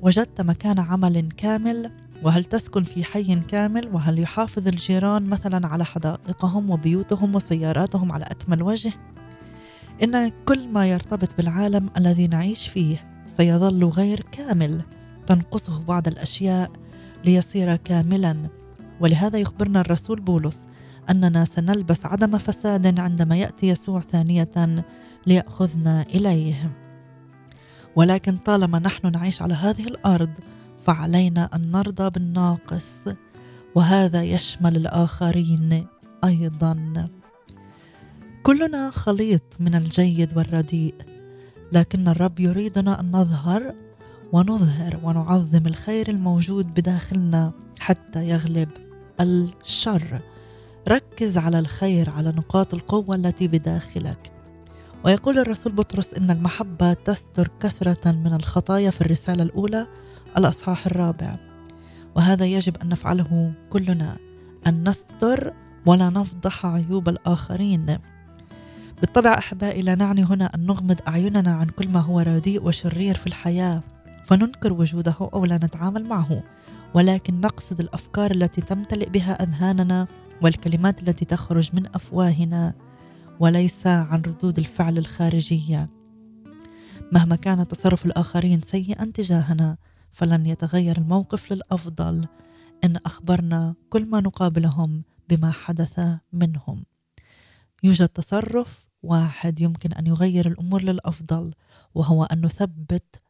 وجدت 0.02 0.40
مكان 0.40 0.78
عمل 0.78 1.28
كامل؟ 1.36 1.90
وهل 2.22 2.44
تسكن 2.44 2.82
في 2.82 3.04
حي 3.04 3.40
كامل؟ 3.40 3.88
وهل 3.88 4.18
يحافظ 4.18 4.68
الجيران 4.68 5.22
مثلا 5.28 5.68
على 5.68 5.84
حدائقهم 5.84 6.70
وبيوتهم 6.70 7.34
وسياراتهم 7.34 8.12
على 8.12 8.24
أكمل 8.24 8.62
وجه؟ 8.62 8.92
إن 10.02 10.32
كل 10.46 10.68
ما 10.68 10.86
يرتبط 10.86 11.36
بالعالم 11.36 11.90
الذي 11.96 12.26
نعيش 12.26 12.68
فيه 12.68 12.96
سيظل 13.26 13.84
غير 13.84 14.26
كامل 14.32 14.82
تنقصه 15.26 15.80
بعض 15.80 16.08
الأشياء 16.08 16.70
ليصير 17.24 17.76
كاملا 17.76 18.36
ولهذا 19.00 19.38
يخبرنا 19.38 19.80
الرسول 19.80 20.20
بولس 20.20 20.68
أننا 21.10 21.44
سنلبس 21.44 22.06
عدم 22.06 22.38
فساد 22.38 23.00
عندما 23.00 23.36
يأتي 23.36 23.68
يسوع 23.68 24.00
ثانية 24.00 24.84
ليأخذنا 25.26 26.02
إليه 26.02 26.70
ولكن 27.96 28.36
طالما 28.36 28.78
نحن 28.78 29.12
نعيش 29.12 29.42
على 29.42 29.54
هذه 29.54 29.84
الأرض 29.84 30.30
فعلينا 30.78 31.50
أن 31.54 31.70
نرضى 31.70 32.10
بالناقص 32.10 33.08
وهذا 33.74 34.22
يشمل 34.22 34.76
الآخرين 34.76 35.86
أيضا. 36.24 37.08
كلنا 38.42 38.90
خليط 38.90 39.56
من 39.60 39.74
الجيد 39.74 40.36
والرديء 40.36 40.94
لكن 41.72 42.08
الرب 42.08 42.40
يريدنا 42.40 43.00
أن 43.00 43.12
نظهر 43.12 43.74
ونظهر 44.32 45.00
ونعظم 45.02 45.66
الخير 45.66 46.08
الموجود 46.08 46.74
بداخلنا 46.74 47.52
حتى 47.78 48.28
يغلب 48.28 48.68
الشر. 49.20 50.20
ركز 50.88 51.38
على 51.38 51.58
الخير 51.58 52.10
على 52.10 52.28
نقاط 52.28 52.74
القوة 52.74 53.16
التي 53.16 53.48
بداخلك. 53.48 54.32
ويقول 55.04 55.38
الرسول 55.38 55.72
بطرس 55.72 56.14
إن 56.14 56.30
المحبة 56.30 56.92
تستر 56.92 57.50
كثرة 57.60 58.12
من 58.12 58.34
الخطايا 58.34 58.90
في 58.90 59.00
الرسالة 59.00 59.42
الأولى 59.42 59.86
الأصحاح 60.38 60.86
الرابع. 60.86 61.36
وهذا 62.16 62.44
يجب 62.44 62.76
أن 62.76 62.88
نفعله 62.88 63.52
كلنا 63.70 64.16
أن 64.66 64.88
نستر 64.88 65.52
ولا 65.86 66.10
نفضح 66.10 66.66
عيوب 66.66 67.08
الآخرين. 67.08 67.98
بالطبع 69.00 69.38
أحبائي 69.38 69.82
لا 69.82 69.94
نعني 69.94 70.24
هنا 70.24 70.50
أن 70.54 70.66
نغمض 70.66 71.00
أعيننا 71.08 71.54
عن 71.54 71.66
كل 71.66 71.88
ما 71.88 72.00
هو 72.00 72.20
رديء 72.20 72.62
وشرير 72.62 73.14
في 73.14 73.26
الحياة 73.26 73.82
فننكر 74.24 74.72
وجوده 74.72 75.14
أو 75.20 75.44
لا 75.44 75.56
نتعامل 75.56 76.04
معه. 76.08 76.42
ولكن 76.94 77.40
نقصد 77.40 77.80
الأفكار 77.80 78.30
التي 78.30 78.60
تمتلئ 78.60 79.10
بها 79.10 79.42
أذهاننا 79.42 80.06
والكلمات 80.42 81.02
التي 81.02 81.24
تخرج 81.24 81.70
من 81.74 81.86
أفواهنا. 81.94 82.74
وليس 83.40 83.86
عن 83.86 84.22
ردود 84.22 84.58
الفعل 84.58 84.98
الخارجية. 84.98 85.88
مهما 87.12 87.36
كان 87.36 87.68
تصرف 87.68 88.06
الآخرين 88.06 88.60
سيئا 88.60 89.04
تجاهنا 89.14 89.76
فلن 90.12 90.46
يتغير 90.46 90.98
الموقف 90.98 91.52
للأفضل. 91.52 92.26
إن 92.84 92.96
أخبرنا 92.96 93.74
كل 93.90 94.06
ما 94.06 94.20
نقابلهم 94.20 95.02
بما 95.28 95.50
حدث 95.50 96.00
منهم. 96.32 96.84
يوجد 97.82 98.08
تصرف 98.08 98.86
واحد 99.02 99.60
يمكن 99.60 99.92
أن 99.92 100.06
يغير 100.06 100.48
الأمور 100.48 100.82
للأفضل 100.82 101.54
وهو 101.94 102.24
أن 102.24 102.46
نثبت 102.46 103.20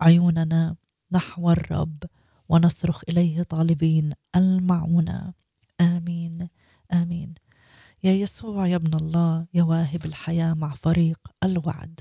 عيوننا 0.00 0.76
نحو 1.12 1.50
الرب 1.50 2.04
ونصرخ 2.48 3.02
إليه 3.08 3.42
طالبين 3.42 4.12
المعونة. 4.36 5.32
آمين. 5.80 6.48
آمين. 6.92 7.34
يا 8.04 8.12
يسوع 8.12 8.66
يا 8.66 8.76
ابن 8.76 8.94
الله 8.94 9.46
يا 9.54 9.62
واهب 9.62 10.04
الحياة 10.04 10.54
مع 10.54 10.74
فريق 10.74 11.18
الوعد. 11.44 12.00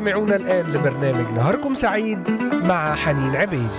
تستمعون 0.00 0.32
الآن 0.32 0.66
لبرنامج 0.66 1.32
نهاركم 1.34 1.74
سعيد 1.74 2.30
مع 2.52 2.94
حنين 2.94 3.36
عبيد. 3.36 3.70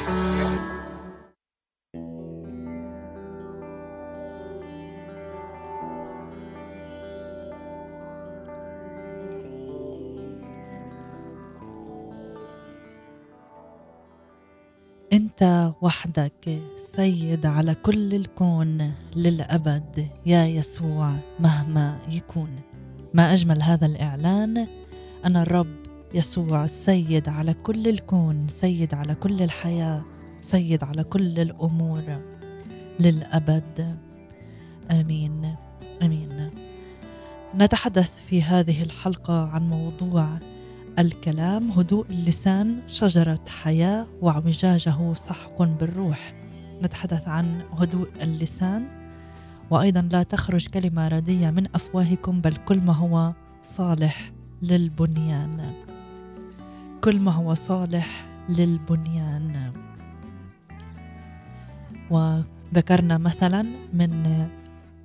أنت 15.13 15.72
وحدك 15.82 16.61
سيد 16.76 17.45
على 17.45 17.76
كل 17.76 18.13
الكون 18.13 18.93
للأبد 19.15 20.07
يا 20.26 20.45
يسوع 20.45 21.15
مهما 21.39 21.99
يكون. 22.09 22.49
ما 23.13 23.34
أجمل 23.34 23.61
هذا 23.61 23.86
الإعلان 23.86 24.67
أنا 25.26 25.41
الرب 25.41 25.80
يسوع 26.14 26.68
سيد 26.68 27.30
على 27.30 27.53
كل 27.53 27.88
الكون 27.88 28.47
سيد 28.47 28.93
على 28.93 29.16
كل 29.16 29.41
الحياة 29.41 30.03
سيد 30.41 30.84
على 30.84 31.03
كل 31.03 31.39
الأمور 31.39 32.22
للأبد. 32.99 33.97
آمين. 34.91 35.55
آمين. 36.03 36.49
نتحدث 37.55 38.12
في 38.28 38.43
هذه 38.43 38.84
الحلقة 38.84 39.47
عن 39.47 39.70
موضوع 39.70 40.39
الكلام 40.99 41.72
هدوء 41.72 42.05
اللسان 42.09 42.82
شجرة 42.88 43.45
حياة 43.47 44.07
واعوجاجه 44.22 45.14
سحق 45.14 45.64
بالروح. 45.64 46.34
نتحدث 46.84 47.28
عن 47.28 47.62
هدوء 47.72 48.07
اللسان. 48.22 48.88
وأيضا 49.70 50.01
لا 50.12 50.24
تخرج 50.24 50.68
كلمة 50.68 51.07
ردية 51.07 51.49
من 51.49 51.68
أفواهكم 51.76 52.41
بل 52.41 52.55
كل 52.55 52.78
ما 52.82 52.93
هو 52.93 53.34
صالح 53.64 54.32
للبنيان. 54.62 55.74
كل 57.02 57.20
ما 57.20 57.32
هو 57.32 57.54
صالح 57.54 58.26
للبنيان. 58.49 59.74
وذكرنا 62.12 63.18
مثلا 63.18 63.62
من 63.93 64.47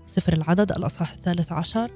سفر 0.07 0.33
العدد 0.33 0.73
الأصحاح 0.73 1.13
الثالث 1.13 1.53
عشر 1.53 1.91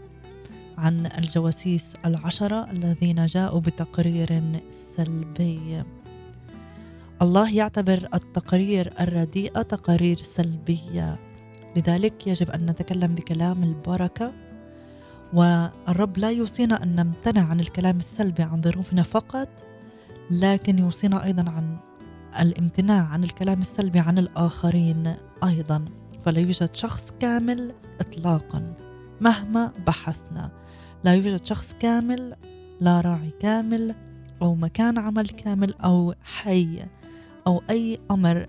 عن 0.78 1.06
الجواسيس 1.06 1.94
العشرة 2.04 2.70
الذين 2.70 3.26
جاءوا 3.26 3.60
بتقرير 3.60 4.42
سلبي. 4.70 5.82
الله 7.22 7.54
يعتبر 7.54 8.08
التقارير 8.14 8.92
الرديئة 9.00 9.62
تقارير 9.62 10.16
سلبية 10.16 11.18
لذلك 11.76 12.26
يجب 12.26 12.50
أن 12.50 12.66
نتكلم 12.66 13.14
بكلام 13.14 13.62
البركة. 13.62 14.32
والرب 15.34 16.18
لا 16.18 16.30
يوصينا 16.30 16.82
أن 16.82 16.96
نمتنع 16.96 17.42
عن 17.42 17.60
الكلام 17.60 17.96
السلبي 17.96 18.42
عن 18.42 18.62
ظروفنا 18.62 19.02
فقط 19.02 19.48
لكن 20.30 20.78
يوصينا 20.78 21.24
أيضا 21.24 21.50
عن 21.50 21.76
الامتناع 22.40 23.06
عن 23.06 23.24
الكلام 23.24 23.60
السلبي 23.60 23.98
عن 23.98 24.18
الآخرين 24.18 25.14
أيضا. 25.44 25.84
فلا 26.24 26.40
يوجد 26.40 26.74
شخص 26.74 27.12
كامل 27.20 27.74
إطلاقا. 28.00 28.74
مهما 29.20 29.72
بحثنا 29.86 30.50
لا 31.04 31.14
يوجد 31.14 31.44
شخص 31.44 31.74
كامل 31.80 32.36
لا 32.80 33.00
راعي 33.00 33.30
كامل 33.40 33.94
أو 34.42 34.54
مكان 34.54 34.98
عمل 34.98 35.28
كامل 35.28 35.74
أو 35.74 36.14
حي 36.22 36.82
أو 37.46 37.62
أي 37.70 37.98
أمر 38.10 38.48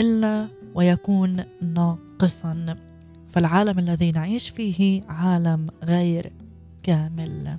إلا 0.00 0.48
ويكون 0.74 1.44
ناقصا. 1.62 2.76
فالعالم 3.30 3.78
الذي 3.78 4.12
نعيش 4.12 4.48
فيه 4.48 5.02
عالم 5.08 5.66
غير 5.84 6.32
كامل. 6.82 7.58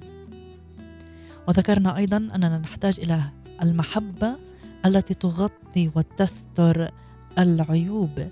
وذكرنا 1.48 1.98
أيضا 1.98 2.18
أننا 2.18 2.58
نحتاج 2.58 3.00
إلى 3.00 3.22
المحبة 3.62 4.38
التي 4.86 5.14
تغطي 5.14 5.92
وتستر 5.96 6.92
العيوب. 7.40 8.28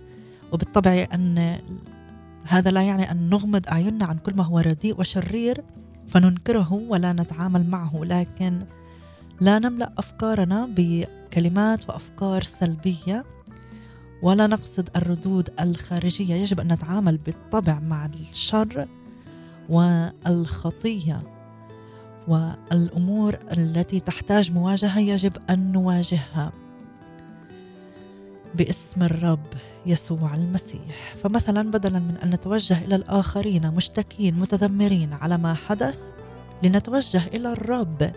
وبالطبع 0.51 1.07
أن 1.13 1.59
هذا 2.43 2.71
لا 2.71 2.81
يعني 2.81 3.11
أن 3.11 3.29
نغمض 3.29 3.67
أعيننا 3.67 4.05
عن 4.05 4.17
كل 4.17 4.35
ما 4.35 4.43
هو 4.43 4.59
رديء 4.59 4.99
وشرير 4.99 5.63
فننكره 6.07 6.73
ولا 6.73 7.13
نتعامل 7.13 7.69
معه. 7.69 8.01
لكن 8.03 8.65
لا 9.41 9.59
نملأ 9.59 9.93
أفكارنا 9.97 10.69
بكلمات 10.75 11.89
وأفكار 11.89 12.43
سلبية 12.43 13.25
ولا 14.21 14.47
نقصد 14.47 14.89
الردود 14.95 15.49
الخارجية. 15.59 16.35
يجب 16.35 16.59
أن 16.59 16.73
نتعامل 16.73 17.17
بالطبع 17.17 17.79
مع 17.79 18.05
الشر 18.05 18.87
والخطية. 19.69 21.32
والأمور 22.27 23.37
التي 23.57 23.99
تحتاج 23.99 24.51
مواجهة 24.51 24.99
يجب 24.99 25.33
أن 25.49 25.71
نواجهها 25.71 26.51
باسم 28.55 29.03
الرب 29.03 29.45
يسوع 29.85 30.35
المسيح. 30.35 31.15
فمثلا 31.23 31.71
بدلا 31.71 31.99
من 31.99 32.17
أن 32.23 32.29
نتوجه 32.29 32.85
إلى 32.85 32.95
الآخرين 32.95 33.71
مشتكين 33.71 34.39
متذمرين 34.39 35.13
على 35.13 35.37
ما 35.37 35.53
حدث 35.53 35.99
لنتوجه 36.63 37.27
إلى 37.27 37.51
الرب 37.51 38.11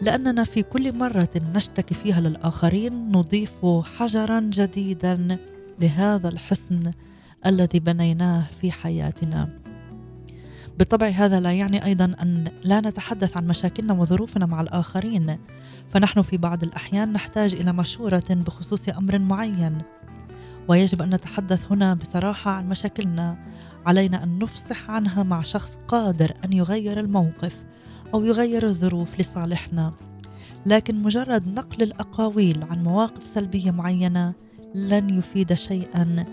لأننا 0.00 0.44
في 0.44 0.62
كل 0.62 0.96
مرة 0.96 1.30
نشتكي 1.54 1.94
فيها 1.94 2.20
للآخرين 2.20 3.12
نضيف 3.12 3.66
حجرا 3.98 4.40
جديدا 4.40 5.38
لهذا 5.80 6.28
الحصن 6.28 6.92
الذي 7.46 7.80
بنيناه 7.80 8.44
في 8.60 8.72
حياتنا. 8.72 9.48
بالطبع 10.78 11.08
هذا 11.08 11.40
لا 11.40 11.52
يعني 11.52 11.84
أيضا 11.84 12.04
أن 12.04 12.50
لا 12.64 12.80
نتحدث 12.80 13.36
عن 13.36 13.46
مشاكلنا 13.46 13.94
وظروفنا 13.94 14.46
مع 14.46 14.60
الآخرين. 14.60 15.38
فنحن 15.90 16.22
في 16.22 16.36
بعض 16.36 16.62
الأحيان 16.62 17.12
نحتاج 17.12 17.54
إلى 17.54 17.72
مشورة 17.72 18.24
بخصوص 18.30 18.88
أمر 18.88 19.18
معين. 19.18 19.78
ويجب 20.68 21.02
أن 21.02 21.14
نتحدث 21.14 21.72
هنا 21.72 21.94
بصراحة 21.94 22.50
عن 22.50 22.68
مشاكلنا. 22.68 23.38
علينا 23.86 24.22
أن 24.22 24.38
نفصح 24.38 24.90
عنها 24.90 25.22
مع 25.22 25.42
شخص 25.42 25.78
قادر 25.88 26.34
أن 26.44 26.52
يغير 26.52 27.00
الموقف 27.00 27.64
أو 28.14 28.24
يغير 28.24 28.66
الظروف 28.66 29.20
لصالحنا. 29.20 29.92
لكن 30.66 31.02
مجرد 31.02 31.48
نقل 31.48 31.82
الأقاويل 31.82 32.64
عن 32.70 32.82
مواقف 32.82 33.26
سلبية 33.26 33.70
معينة 33.70 34.34
لن 34.74 35.18
يفيد 35.18 35.54
شيئا 35.54 36.24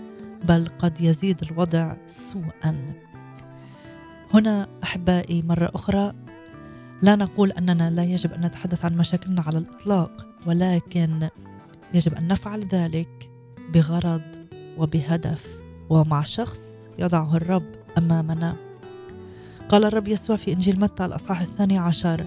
بل 0.48 0.68
قد 0.78 1.00
يزيد 1.00 1.42
الوضع 1.42 1.96
سوءا. 2.06 3.05
هنا 4.34 4.66
أحبائي 4.82 5.42
مرة 5.42 5.70
أخرى 5.74 6.12
لا 7.02 7.16
نقول 7.16 7.52
أننا 7.52 7.90
لا 7.90 8.04
يجب 8.04 8.32
أن 8.32 8.44
نتحدث 8.46 8.84
عن 8.84 8.96
مشاكلنا 8.96 9.42
على 9.46 9.58
الإطلاق 9.58 10.26
ولكن 10.46 11.28
يجب 11.94 12.14
أن 12.14 12.28
نفعل 12.28 12.60
ذلك 12.60 13.30
بغرض 13.74 14.22
وبهدف 14.78 15.46
ومع 15.90 16.24
شخص 16.24 16.60
يضعه 16.98 17.36
الرب 17.36 17.64
أمامنا. 17.98 18.56
قال 19.68 19.84
الرب 19.84 20.08
يسوع 20.08 20.36
في 20.36 20.52
إنجيل 20.52 20.80
متى 20.80 21.04
الأصحاح 21.04 21.40
الثاني 21.40 21.78
عشر 21.78 22.26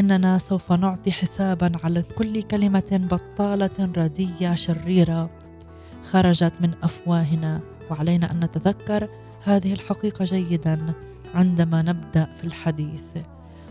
إننا 0.00 0.38
سوف 0.38 0.72
نعطي 0.72 1.12
حسابا 1.12 1.72
على 1.84 2.02
كل 2.02 2.42
كلمة 2.42 3.08
بطالة 3.10 3.92
ردية 3.96 4.54
شريرة 4.54 5.30
خرجت 6.10 6.52
من 6.60 6.74
أفواهنا 6.82 7.60
وعلينا 7.90 8.30
أن 8.30 8.40
نتذكر 8.44 9.08
هذه 9.44 9.72
الحقيقة 9.72 10.24
جيدا. 10.24 10.94
عندما 11.34 11.82
نبدأ 11.82 12.26
في 12.36 12.44
الحديث. 12.44 13.04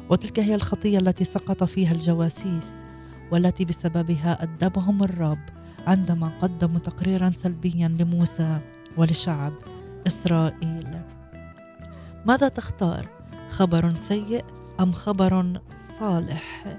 وتلك 0.09 0.39
هي 0.39 0.55
الخطية 0.55 0.99
التي 0.99 1.23
سقط 1.23 1.63
فيها 1.63 1.91
الجواسيس 1.91 2.75
والتي 3.31 3.65
بسببها 3.65 4.43
أدبهم 4.43 5.03
الرب 5.03 5.39
عندما 5.87 6.31
قدموا 6.41 6.79
تقريرا 6.79 7.31
سلبيا 7.35 7.87
لموسى 7.87 8.59
ولشعب 8.97 9.53
إسرائيل. 10.07 11.01
ماذا 12.25 12.47
تختار؟ 12.47 13.09
خبر 13.49 13.93
سيء 13.97 14.45
أم 14.79 14.91
خبر 14.91 15.59
صالح؟ 15.99 16.77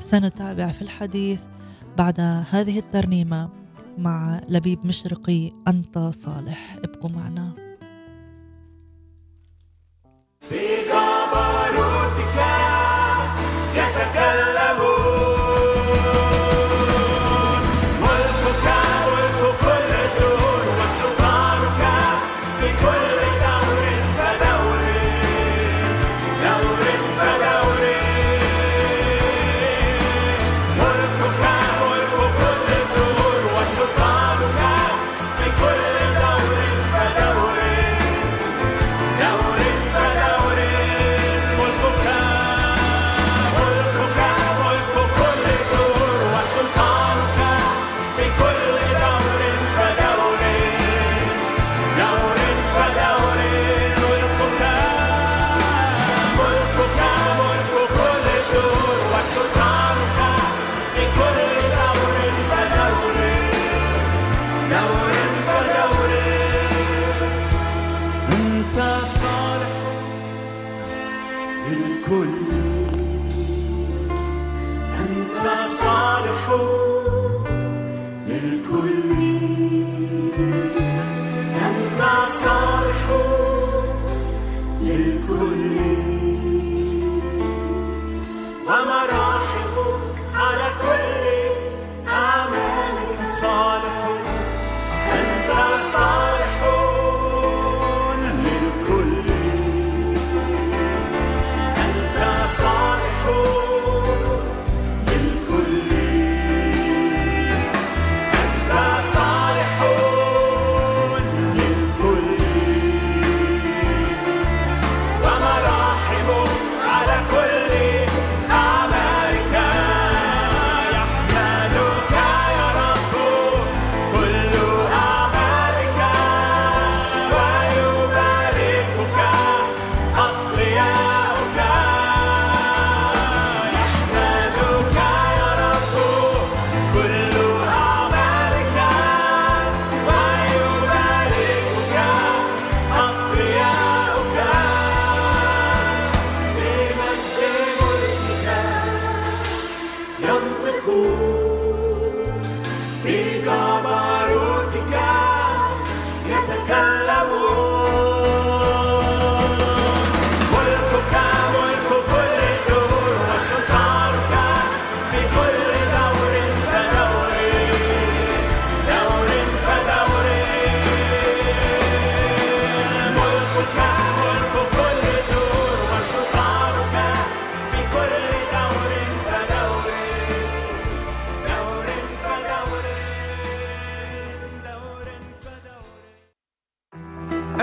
سنتابع 0.00 0.72
في 0.72 0.82
الحديث 0.82 1.40
بعد 1.98 2.20
هذه 2.50 2.78
الترنيمة 2.78 3.50
مع 3.98 4.40
لبيب 4.48 4.86
مشرقي 4.86 5.52
أنت 5.68 5.98
صالح. 5.98 6.76
ابقوا 6.84 7.10
معنا. 7.10 7.65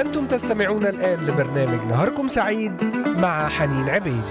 أنتم 0.06 0.28
تستمعون 0.28 0.86
الآن 0.86 1.26
لبرنامج 1.26 1.88
نهاركم 1.88 2.28
سعيد 2.28 2.84
مع 3.06 3.50
حنين 3.50 3.90
عبيد 3.90 4.24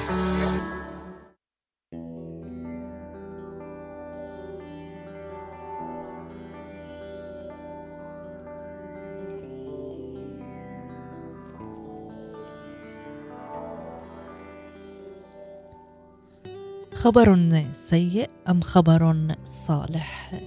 خبر 16.94 17.36
سيء 17.72 18.30
أم 18.48 18.60
خبر 18.60 19.14
صالح؟ 19.44 20.40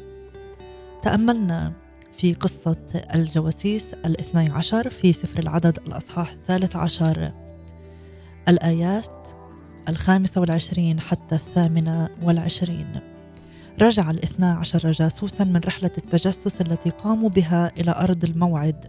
تأملنا 1.01 1.84
في 2.17 2.33
قصة 2.33 3.03
الجواسيس 3.15 3.93
الاثني 3.93 4.49
عشر 4.49 4.89
في 4.89 5.13
سفر 5.13 5.39
العدد 5.39 5.77
الأصحاح 5.87 6.31
الثالث 6.31 6.75
عشر. 6.75 7.31
الآيات 8.47 9.27
الخامسة 9.89 10.41
والعشرين 10.41 10.99
حتى 10.99 11.35
الثامنة 11.35 12.09
والعشرين. 12.23 12.99
رجع 13.81 14.11
الاثنا 14.11 14.53
عشر 14.53 14.91
جاسوسا 14.91 15.43
من 15.43 15.57
رحلة 15.65 15.91
التجسس 15.97 16.61
التي 16.61 16.89
قاموا 16.89 17.29
بها 17.29 17.71
إلى 17.77 17.91
أرض 17.91 18.23
الموعد. 18.23 18.85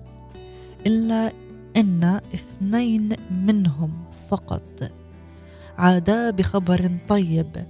إلا 0.87 1.33
إن 1.77 2.20
اثنين 2.35 3.09
منهم 3.31 4.05
فقط. 4.31 4.91
عادا 5.79 6.31
بخبر 6.31 6.99
طيب. 7.09 7.66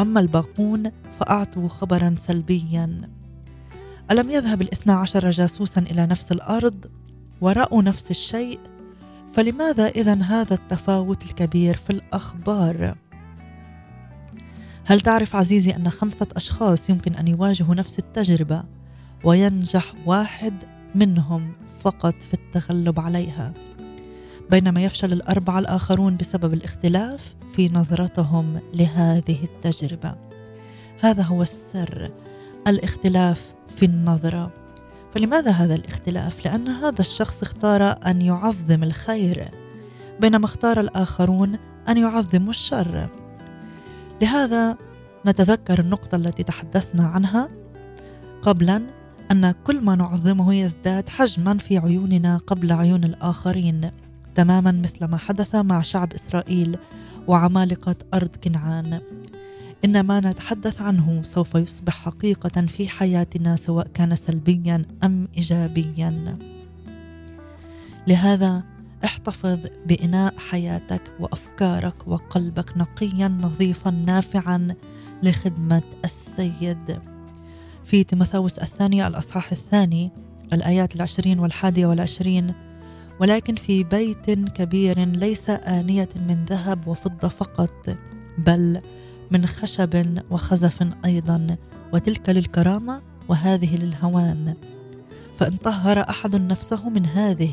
أما 0.00 0.20
الباقون 0.20 0.90
فأعطوا 1.20 1.68
خبرا 1.68 2.14
سلبيا. 2.18 3.15
ألم 4.10 4.30
يذهب 4.30 4.62
الاثنى 4.62 4.92
عشر 4.92 5.30
جاسوسا 5.30 5.80
إلى 5.80 6.06
نفس 6.06 6.32
الأرض 6.32 6.86
ورأوا 7.40 7.82
نفس 7.82 8.10
الشيء؟ 8.10 8.60
فلماذا 9.34 9.86
إذا 9.86 10.14
هذا 10.22 10.54
التفاوت 10.54 11.24
الكبير 11.24 11.76
في 11.76 11.90
الأخبار؟ 11.90 12.96
هل 14.84 15.00
تعرف 15.00 15.36
عزيزي 15.36 15.70
أن 15.70 15.90
خمسة 15.90 16.26
أشخاص 16.36 16.90
يمكن 16.90 17.14
أن 17.14 17.28
يواجهوا 17.28 17.74
نفس 17.74 17.98
التجربة 17.98 18.64
وينجح 19.24 19.94
واحد 20.06 20.54
منهم 20.94 21.52
فقط 21.84 22.22
في 22.22 22.34
التغلب 22.34 23.00
عليها؟ 23.00 23.52
بينما 24.50 24.84
يفشل 24.84 25.12
الأربعة 25.12 25.58
الآخرون 25.58 26.16
بسبب 26.16 26.54
الاختلاف 26.54 27.34
في 27.56 27.68
نظرتهم 27.68 28.60
لهذه 28.74 29.44
التجربة. 29.44 30.14
هذا 31.00 31.22
هو 31.22 31.42
السر 31.42 32.10
الاختلاف 32.66 33.54
في 33.76 33.86
النظرة. 33.86 34.52
فلماذا 35.14 35.50
هذا 35.50 35.74
الاختلاف؟ 35.74 36.44
لأن 36.44 36.68
هذا 36.68 37.00
الشخص 37.00 37.42
اختار 37.42 37.82
أن 38.06 38.22
يعظم 38.22 38.82
الخير 38.82 39.50
بينما 40.20 40.44
اختار 40.44 40.80
الآخرون 40.80 41.58
أن 41.88 41.96
يعظموا 41.96 42.50
الشر. 42.50 43.08
لهذا 44.22 44.76
نتذكر 45.26 45.80
النقطة 45.80 46.16
التي 46.16 46.42
تحدثنا 46.42 47.06
عنها 47.06 47.48
قبلا 48.42 48.82
أن 49.30 49.54
كل 49.64 49.80
ما 49.80 49.94
نعظمه 49.94 50.54
يزداد 50.54 51.08
حجما 51.08 51.58
في 51.58 51.78
عيوننا 51.78 52.36
قبل 52.36 52.72
عيون 52.72 53.04
الآخرين 53.04 53.90
تماما 54.34 54.72
مثل 54.72 55.04
ما 55.04 55.16
حدث 55.16 55.54
مع 55.54 55.82
شعب 55.82 56.12
إسرائيل 56.12 56.78
وعمالقة 57.26 57.96
أرض 58.14 58.36
كنعان. 58.44 59.00
إن 59.86 60.00
ما 60.00 60.20
نتحدث 60.20 60.82
عنه 60.82 61.22
سوف 61.22 61.54
يصبح 61.54 62.04
حقيقة 62.04 62.66
في 62.66 62.88
حياتنا 62.88 63.56
سواء 63.56 63.86
كان 63.94 64.14
سلبيا 64.14 64.84
أم 65.04 65.28
إيجابيا. 65.36 66.38
لهذا 68.06 68.62
احتفظ 69.04 69.58
بإناء 69.86 70.34
حياتك 70.38 71.02
وأفكارك 71.20 72.08
وقلبك 72.08 72.76
نقيا 72.76 73.28
نظيفا 73.28 73.90
نافعا 73.90 74.74
لخدمة 75.22 75.82
السيد. 76.04 76.98
في 77.84 78.04
تيموثاوس 78.04 78.58
الثانية 78.58 79.06
الأصحاح 79.06 79.52
الثاني 79.52 80.10
الآيات 80.52 80.96
العشرين 80.96 81.38
والحادية 81.38 81.86
والعشرين 81.86 82.54
ولكن 83.20 83.54
في 83.54 83.84
بيت 83.84 84.30
كبير 84.30 84.98
ليس 85.04 85.50
آنية 85.50 86.08
من 86.28 86.44
ذهب 86.48 86.88
وفضة 86.88 87.28
فقط 87.28 87.96
بل 88.38 88.80
من 89.30 89.46
خشب 89.46 90.18
وخزف 90.30 90.88
أيضا 91.04 91.56
وتلك 91.92 92.28
للكرامة 92.28 93.02
وهذه 93.28 93.76
للهوان 93.76 94.54
فإن 95.38 95.56
طهر 95.56 96.00
أحد 96.10 96.36
نفسه 96.36 96.88
من 96.88 97.06
هذه 97.06 97.50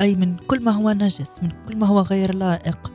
أي 0.00 0.14
من 0.14 0.36
كل 0.36 0.64
ما 0.64 0.72
هو 0.72 0.90
نجس 0.90 1.42
من 1.42 1.50
كل 1.68 1.76
ما 1.76 1.86
هو 1.86 2.00
غير 2.00 2.34
لائق 2.34 2.92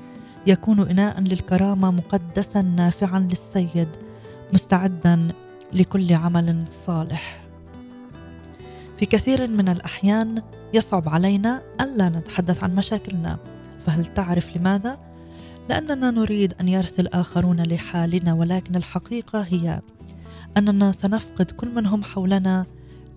يكون 0.48 0.90
إناء 0.90 1.20
للكرامة 1.20 1.92
مقدسا 1.92 2.62
نافعا 2.62 3.20
للسيد 3.20 3.88
مستعدا 4.54 5.32
لكل 5.74 6.14
عمل 6.14 6.64
صالح 6.68 7.42
في 8.98 9.06
كثير 9.06 9.48
من 9.48 9.70
الأحيان 9.70 10.42
يصعب 10.74 11.10
علينا 11.10 11.62
ألا 11.82 12.10
نتحدث 12.10 12.64
عن 12.64 12.76
مشاكلنا 12.76 13.38
فهل 13.86 14.06
تعرف 14.06 14.58
لماذا؟ 14.58 15.00
لأننا 15.70 16.12
نريد 16.12 16.54
أن 16.62 16.68
يرث 16.68 17.00
الآخرون 17.00 17.64
لحالنا 17.64 18.34
ولكن 18.34 18.76
الحقيقة 18.76 19.42
هي 19.42 19.82
أننا 20.58 20.92
سنفقد 20.92 21.52
كل 21.52 21.76
من 21.76 21.86
هم 21.86 22.04
حولنا 22.04 22.66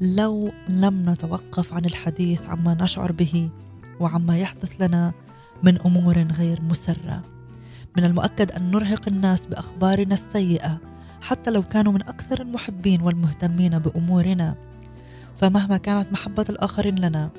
لو 0.01 0.51
لم 0.68 1.11
نتوقف 1.11 1.72
عن 1.72 1.84
الحديث 1.84 2.47
عما 2.47 2.76
نشعر 2.80 3.12
به 3.12 3.51
وعما 4.01 4.38
يحدث 4.38 4.82
لنا 4.82 5.12
من 5.62 5.80
أمور 5.80 6.18
غير 6.18 6.62
مسرة. 6.62 7.22
من 7.97 8.05
المؤكد 8.05 8.53
أن 8.53 8.70
نرهق 8.70 9.09
الناس 9.09 9.47
بأخبارنا 9.47 10.14
السيئة 10.14 10.78
حتى 11.20 11.51
لو 11.51 11.62
كانوا 11.62 11.92
من 11.92 12.03
أكثر 12.03 12.42
المحبين 12.42 13.01
والمهتمين 13.03 13.78
بأمورنا. 13.78 14.55
فمهما 15.36 15.76
كانت 15.76 16.12
محبة 16.12 16.45
الآخرين 16.49 16.99
لنا 16.99 17.30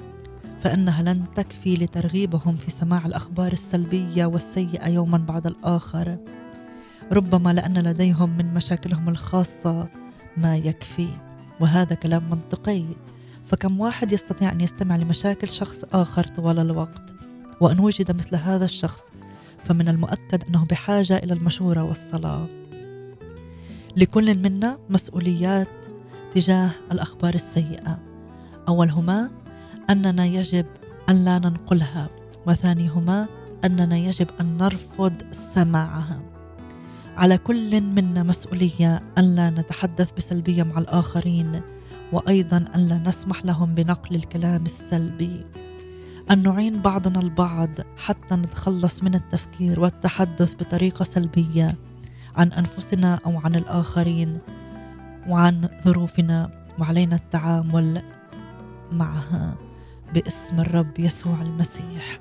فإنها 0.65 1.01
لن 1.03 1.23
تكفي 1.35 1.75
لترغيبهم 1.75 2.57
في 2.57 2.71
سماع 2.71 3.05
الأخبار 3.05 3.53
السلبية 3.53 4.25
والسيئة 4.25 4.89
يوما 4.89 5.17
بعد 5.17 5.47
الآخر. 5.47 6.17
ربما 7.11 7.53
لأن 7.53 7.77
لديهم 7.77 8.37
من 8.37 8.53
مشاكلهم 8.53 9.09
الخاصة 9.09 9.87
ما 10.37 10.57
يكفي. 10.57 11.07
وهذا 11.59 11.95
كلام 11.95 12.23
منطقي. 12.29 12.85
فكم 13.45 13.79
واحد 13.79 14.11
يستطيع 14.11 14.51
أن 14.51 14.61
يستمع 14.61 14.95
لمشاكل 14.95 15.49
شخص 15.49 15.83
آخر 15.93 16.23
طوال 16.23 16.59
الوقت؟ 16.59 17.13
وأن 17.61 17.79
وجد 17.79 18.15
مثل 18.15 18.35
هذا 18.35 18.65
الشخص 18.65 19.03
فمن 19.65 19.87
المؤكد 19.87 20.43
أنه 20.49 20.65
بحاجة 20.65 21.17
إلى 21.17 21.33
المشورة 21.33 21.83
والصلاة. 21.83 22.47
لكل 23.97 24.35
منا 24.35 24.79
مسؤوليات 24.89 25.85
تجاه 26.33 26.69
الأخبار 26.91 27.33
السيئة. 27.33 27.99
أولهما 28.67 29.44
أننا 29.89 30.25
يجب 30.25 30.65
أن 31.09 31.25
لا 31.25 31.39
ننقلها 31.39 32.09
وثانيهما 32.47 33.27
أننا 33.65 33.97
يجب 33.97 34.27
أن 34.41 34.57
نرفض 34.57 35.13
سماعها. 35.31 36.19
على 37.17 37.37
كل 37.37 37.81
منا 37.81 38.23
مسؤولية 38.23 39.03
أن 39.17 39.35
لا 39.35 39.49
نتحدث 39.49 40.11
بسلبية 40.11 40.63
مع 40.63 40.77
الآخرين 40.77 41.61
وأيضا 42.11 42.65
أن 42.75 42.87
لا 42.87 42.97
نسمح 42.97 43.45
لهم 43.45 43.75
بنقل 43.75 44.15
الكلام 44.15 44.63
السلبي. 44.63 45.45
أن 46.31 46.43
نعين 46.43 46.81
بعضنا 46.81 47.19
البعض 47.19 47.69
حتى 47.97 48.35
نتخلص 48.35 49.03
من 49.03 49.15
التفكير 49.15 49.79
والتحدث 49.79 50.53
بطريقة 50.53 51.03
سلبية 51.03 51.75
عن 52.35 52.51
أنفسنا 52.51 53.19
أو 53.25 53.37
عن 53.37 53.55
الآخرين 53.55 54.37
وعن 55.27 55.69
ظروفنا 55.83 56.65
وعلينا 56.79 57.15
التعامل 57.15 58.01
معها. 58.91 59.64
باسم 60.13 60.59
الرب 60.59 60.99
يسوع 60.99 61.41
المسيح. 61.41 62.19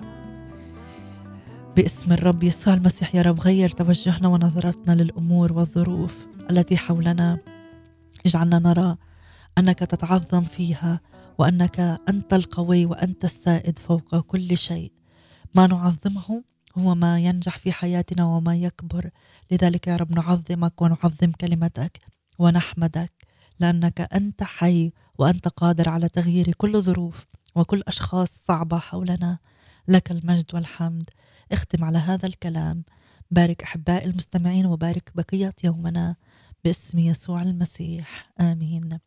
باسم 1.77 2.13
الرب 2.13 2.43
يسوع 2.43 2.75
المسيح. 2.75 3.15
يا 3.15 3.23
رب 3.23 3.41
غير 3.41 3.71
توجهنا 3.71 4.29
ونظرتنا 4.29 5.03
للأمور 5.03 5.53
والظروف 5.53 6.27
التي 6.51 6.77
حولنا. 6.77 7.39
اجعلنا 8.27 8.59
نرى 8.59 8.97
أنك 9.59 9.79
تتعظم 9.79 10.45
فيها 10.45 11.01
وأنك 11.39 11.81
أنت 12.09 12.35
القوي 12.35 12.87
وأنت 12.87 13.25
السائد 13.25 13.79
فوق 13.79 14.21
كل 14.21 14.59
شيء. 14.59 14.93
ما 15.55 15.67
نعظمه 15.67 16.43
هو 16.79 16.95
ما 16.95 17.19
ينجح 17.19 17.59
في 17.59 17.73
حياتنا 17.73 18.25
وما 18.25 18.57
يكبر. 18.57 19.11
لذلك 19.51 19.87
يا 19.87 19.97
رب 19.97 20.13
نعظمك 20.13 20.83
ونعظم 20.83 21.33
كلمتك 21.41 21.99
ونحمدك 22.39 23.13
لأنك 23.61 24.01
أنت 24.01 24.43
حي 24.43 24.93
وأنت 25.19 25.49
قادر 25.49 25.89
على 25.89 26.09
تغيير 26.09 26.53
كل 26.53 26.83
ظروف. 26.83 27.27
وكل 27.55 27.83
أشخاص 27.89 28.43
صعبة 28.47 28.79
حولنا. 28.79 29.39
لك 29.89 30.11
المجد 30.11 30.55
والحمد. 30.55 31.11
اختم 31.53 31.85
على 31.85 31.99
هذا 31.99 32.27
الكلام. 32.27 32.85
بارك 33.31 33.63
أحبائي 33.63 34.05
المستمعين 34.05 34.67
وبارك 34.67 35.13
بقية 35.15 35.53
يومنا 35.65 36.17
باسم 36.65 36.99
يسوع 36.99 37.43
المسيح. 37.43 38.31
آمين. 38.41 38.99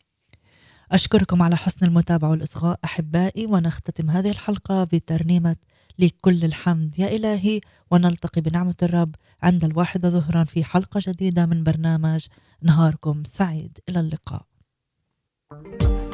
أشكركم 0.92 1.42
على 1.42 1.58
حسن 1.58 1.86
المتابعة 1.86 2.30
والإصغاء 2.30 2.80
أحبائي 2.86 3.46
ونختتم 3.46 4.10
هذه 4.10 4.30
الحلقة 4.30 4.84
بترنيمة 4.84 5.56
لكل 6.00 6.46
الحمد. 6.46 7.00
يا 7.00 7.16
إلهي 7.16 7.62
ونلتقي 7.92 8.42
بنعمة 8.42 8.76
الرب 8.84 9.16
عند 9.44 9.64
الواحده 9.64 10.10
ظهرا 10.10 10.44
في 10.44 10.64
حلقة 10.64 11.02
جديدة 11.08 11.46
من 11.46 11.64
برنامج 11.64 12.26
نهاركم 12.62 13.24
سعيد. 13.24 13.80
إلى 13.90 14.00
اللقاء. 14.00 14.46
thank 15.50 15.82
you 15.84 16.07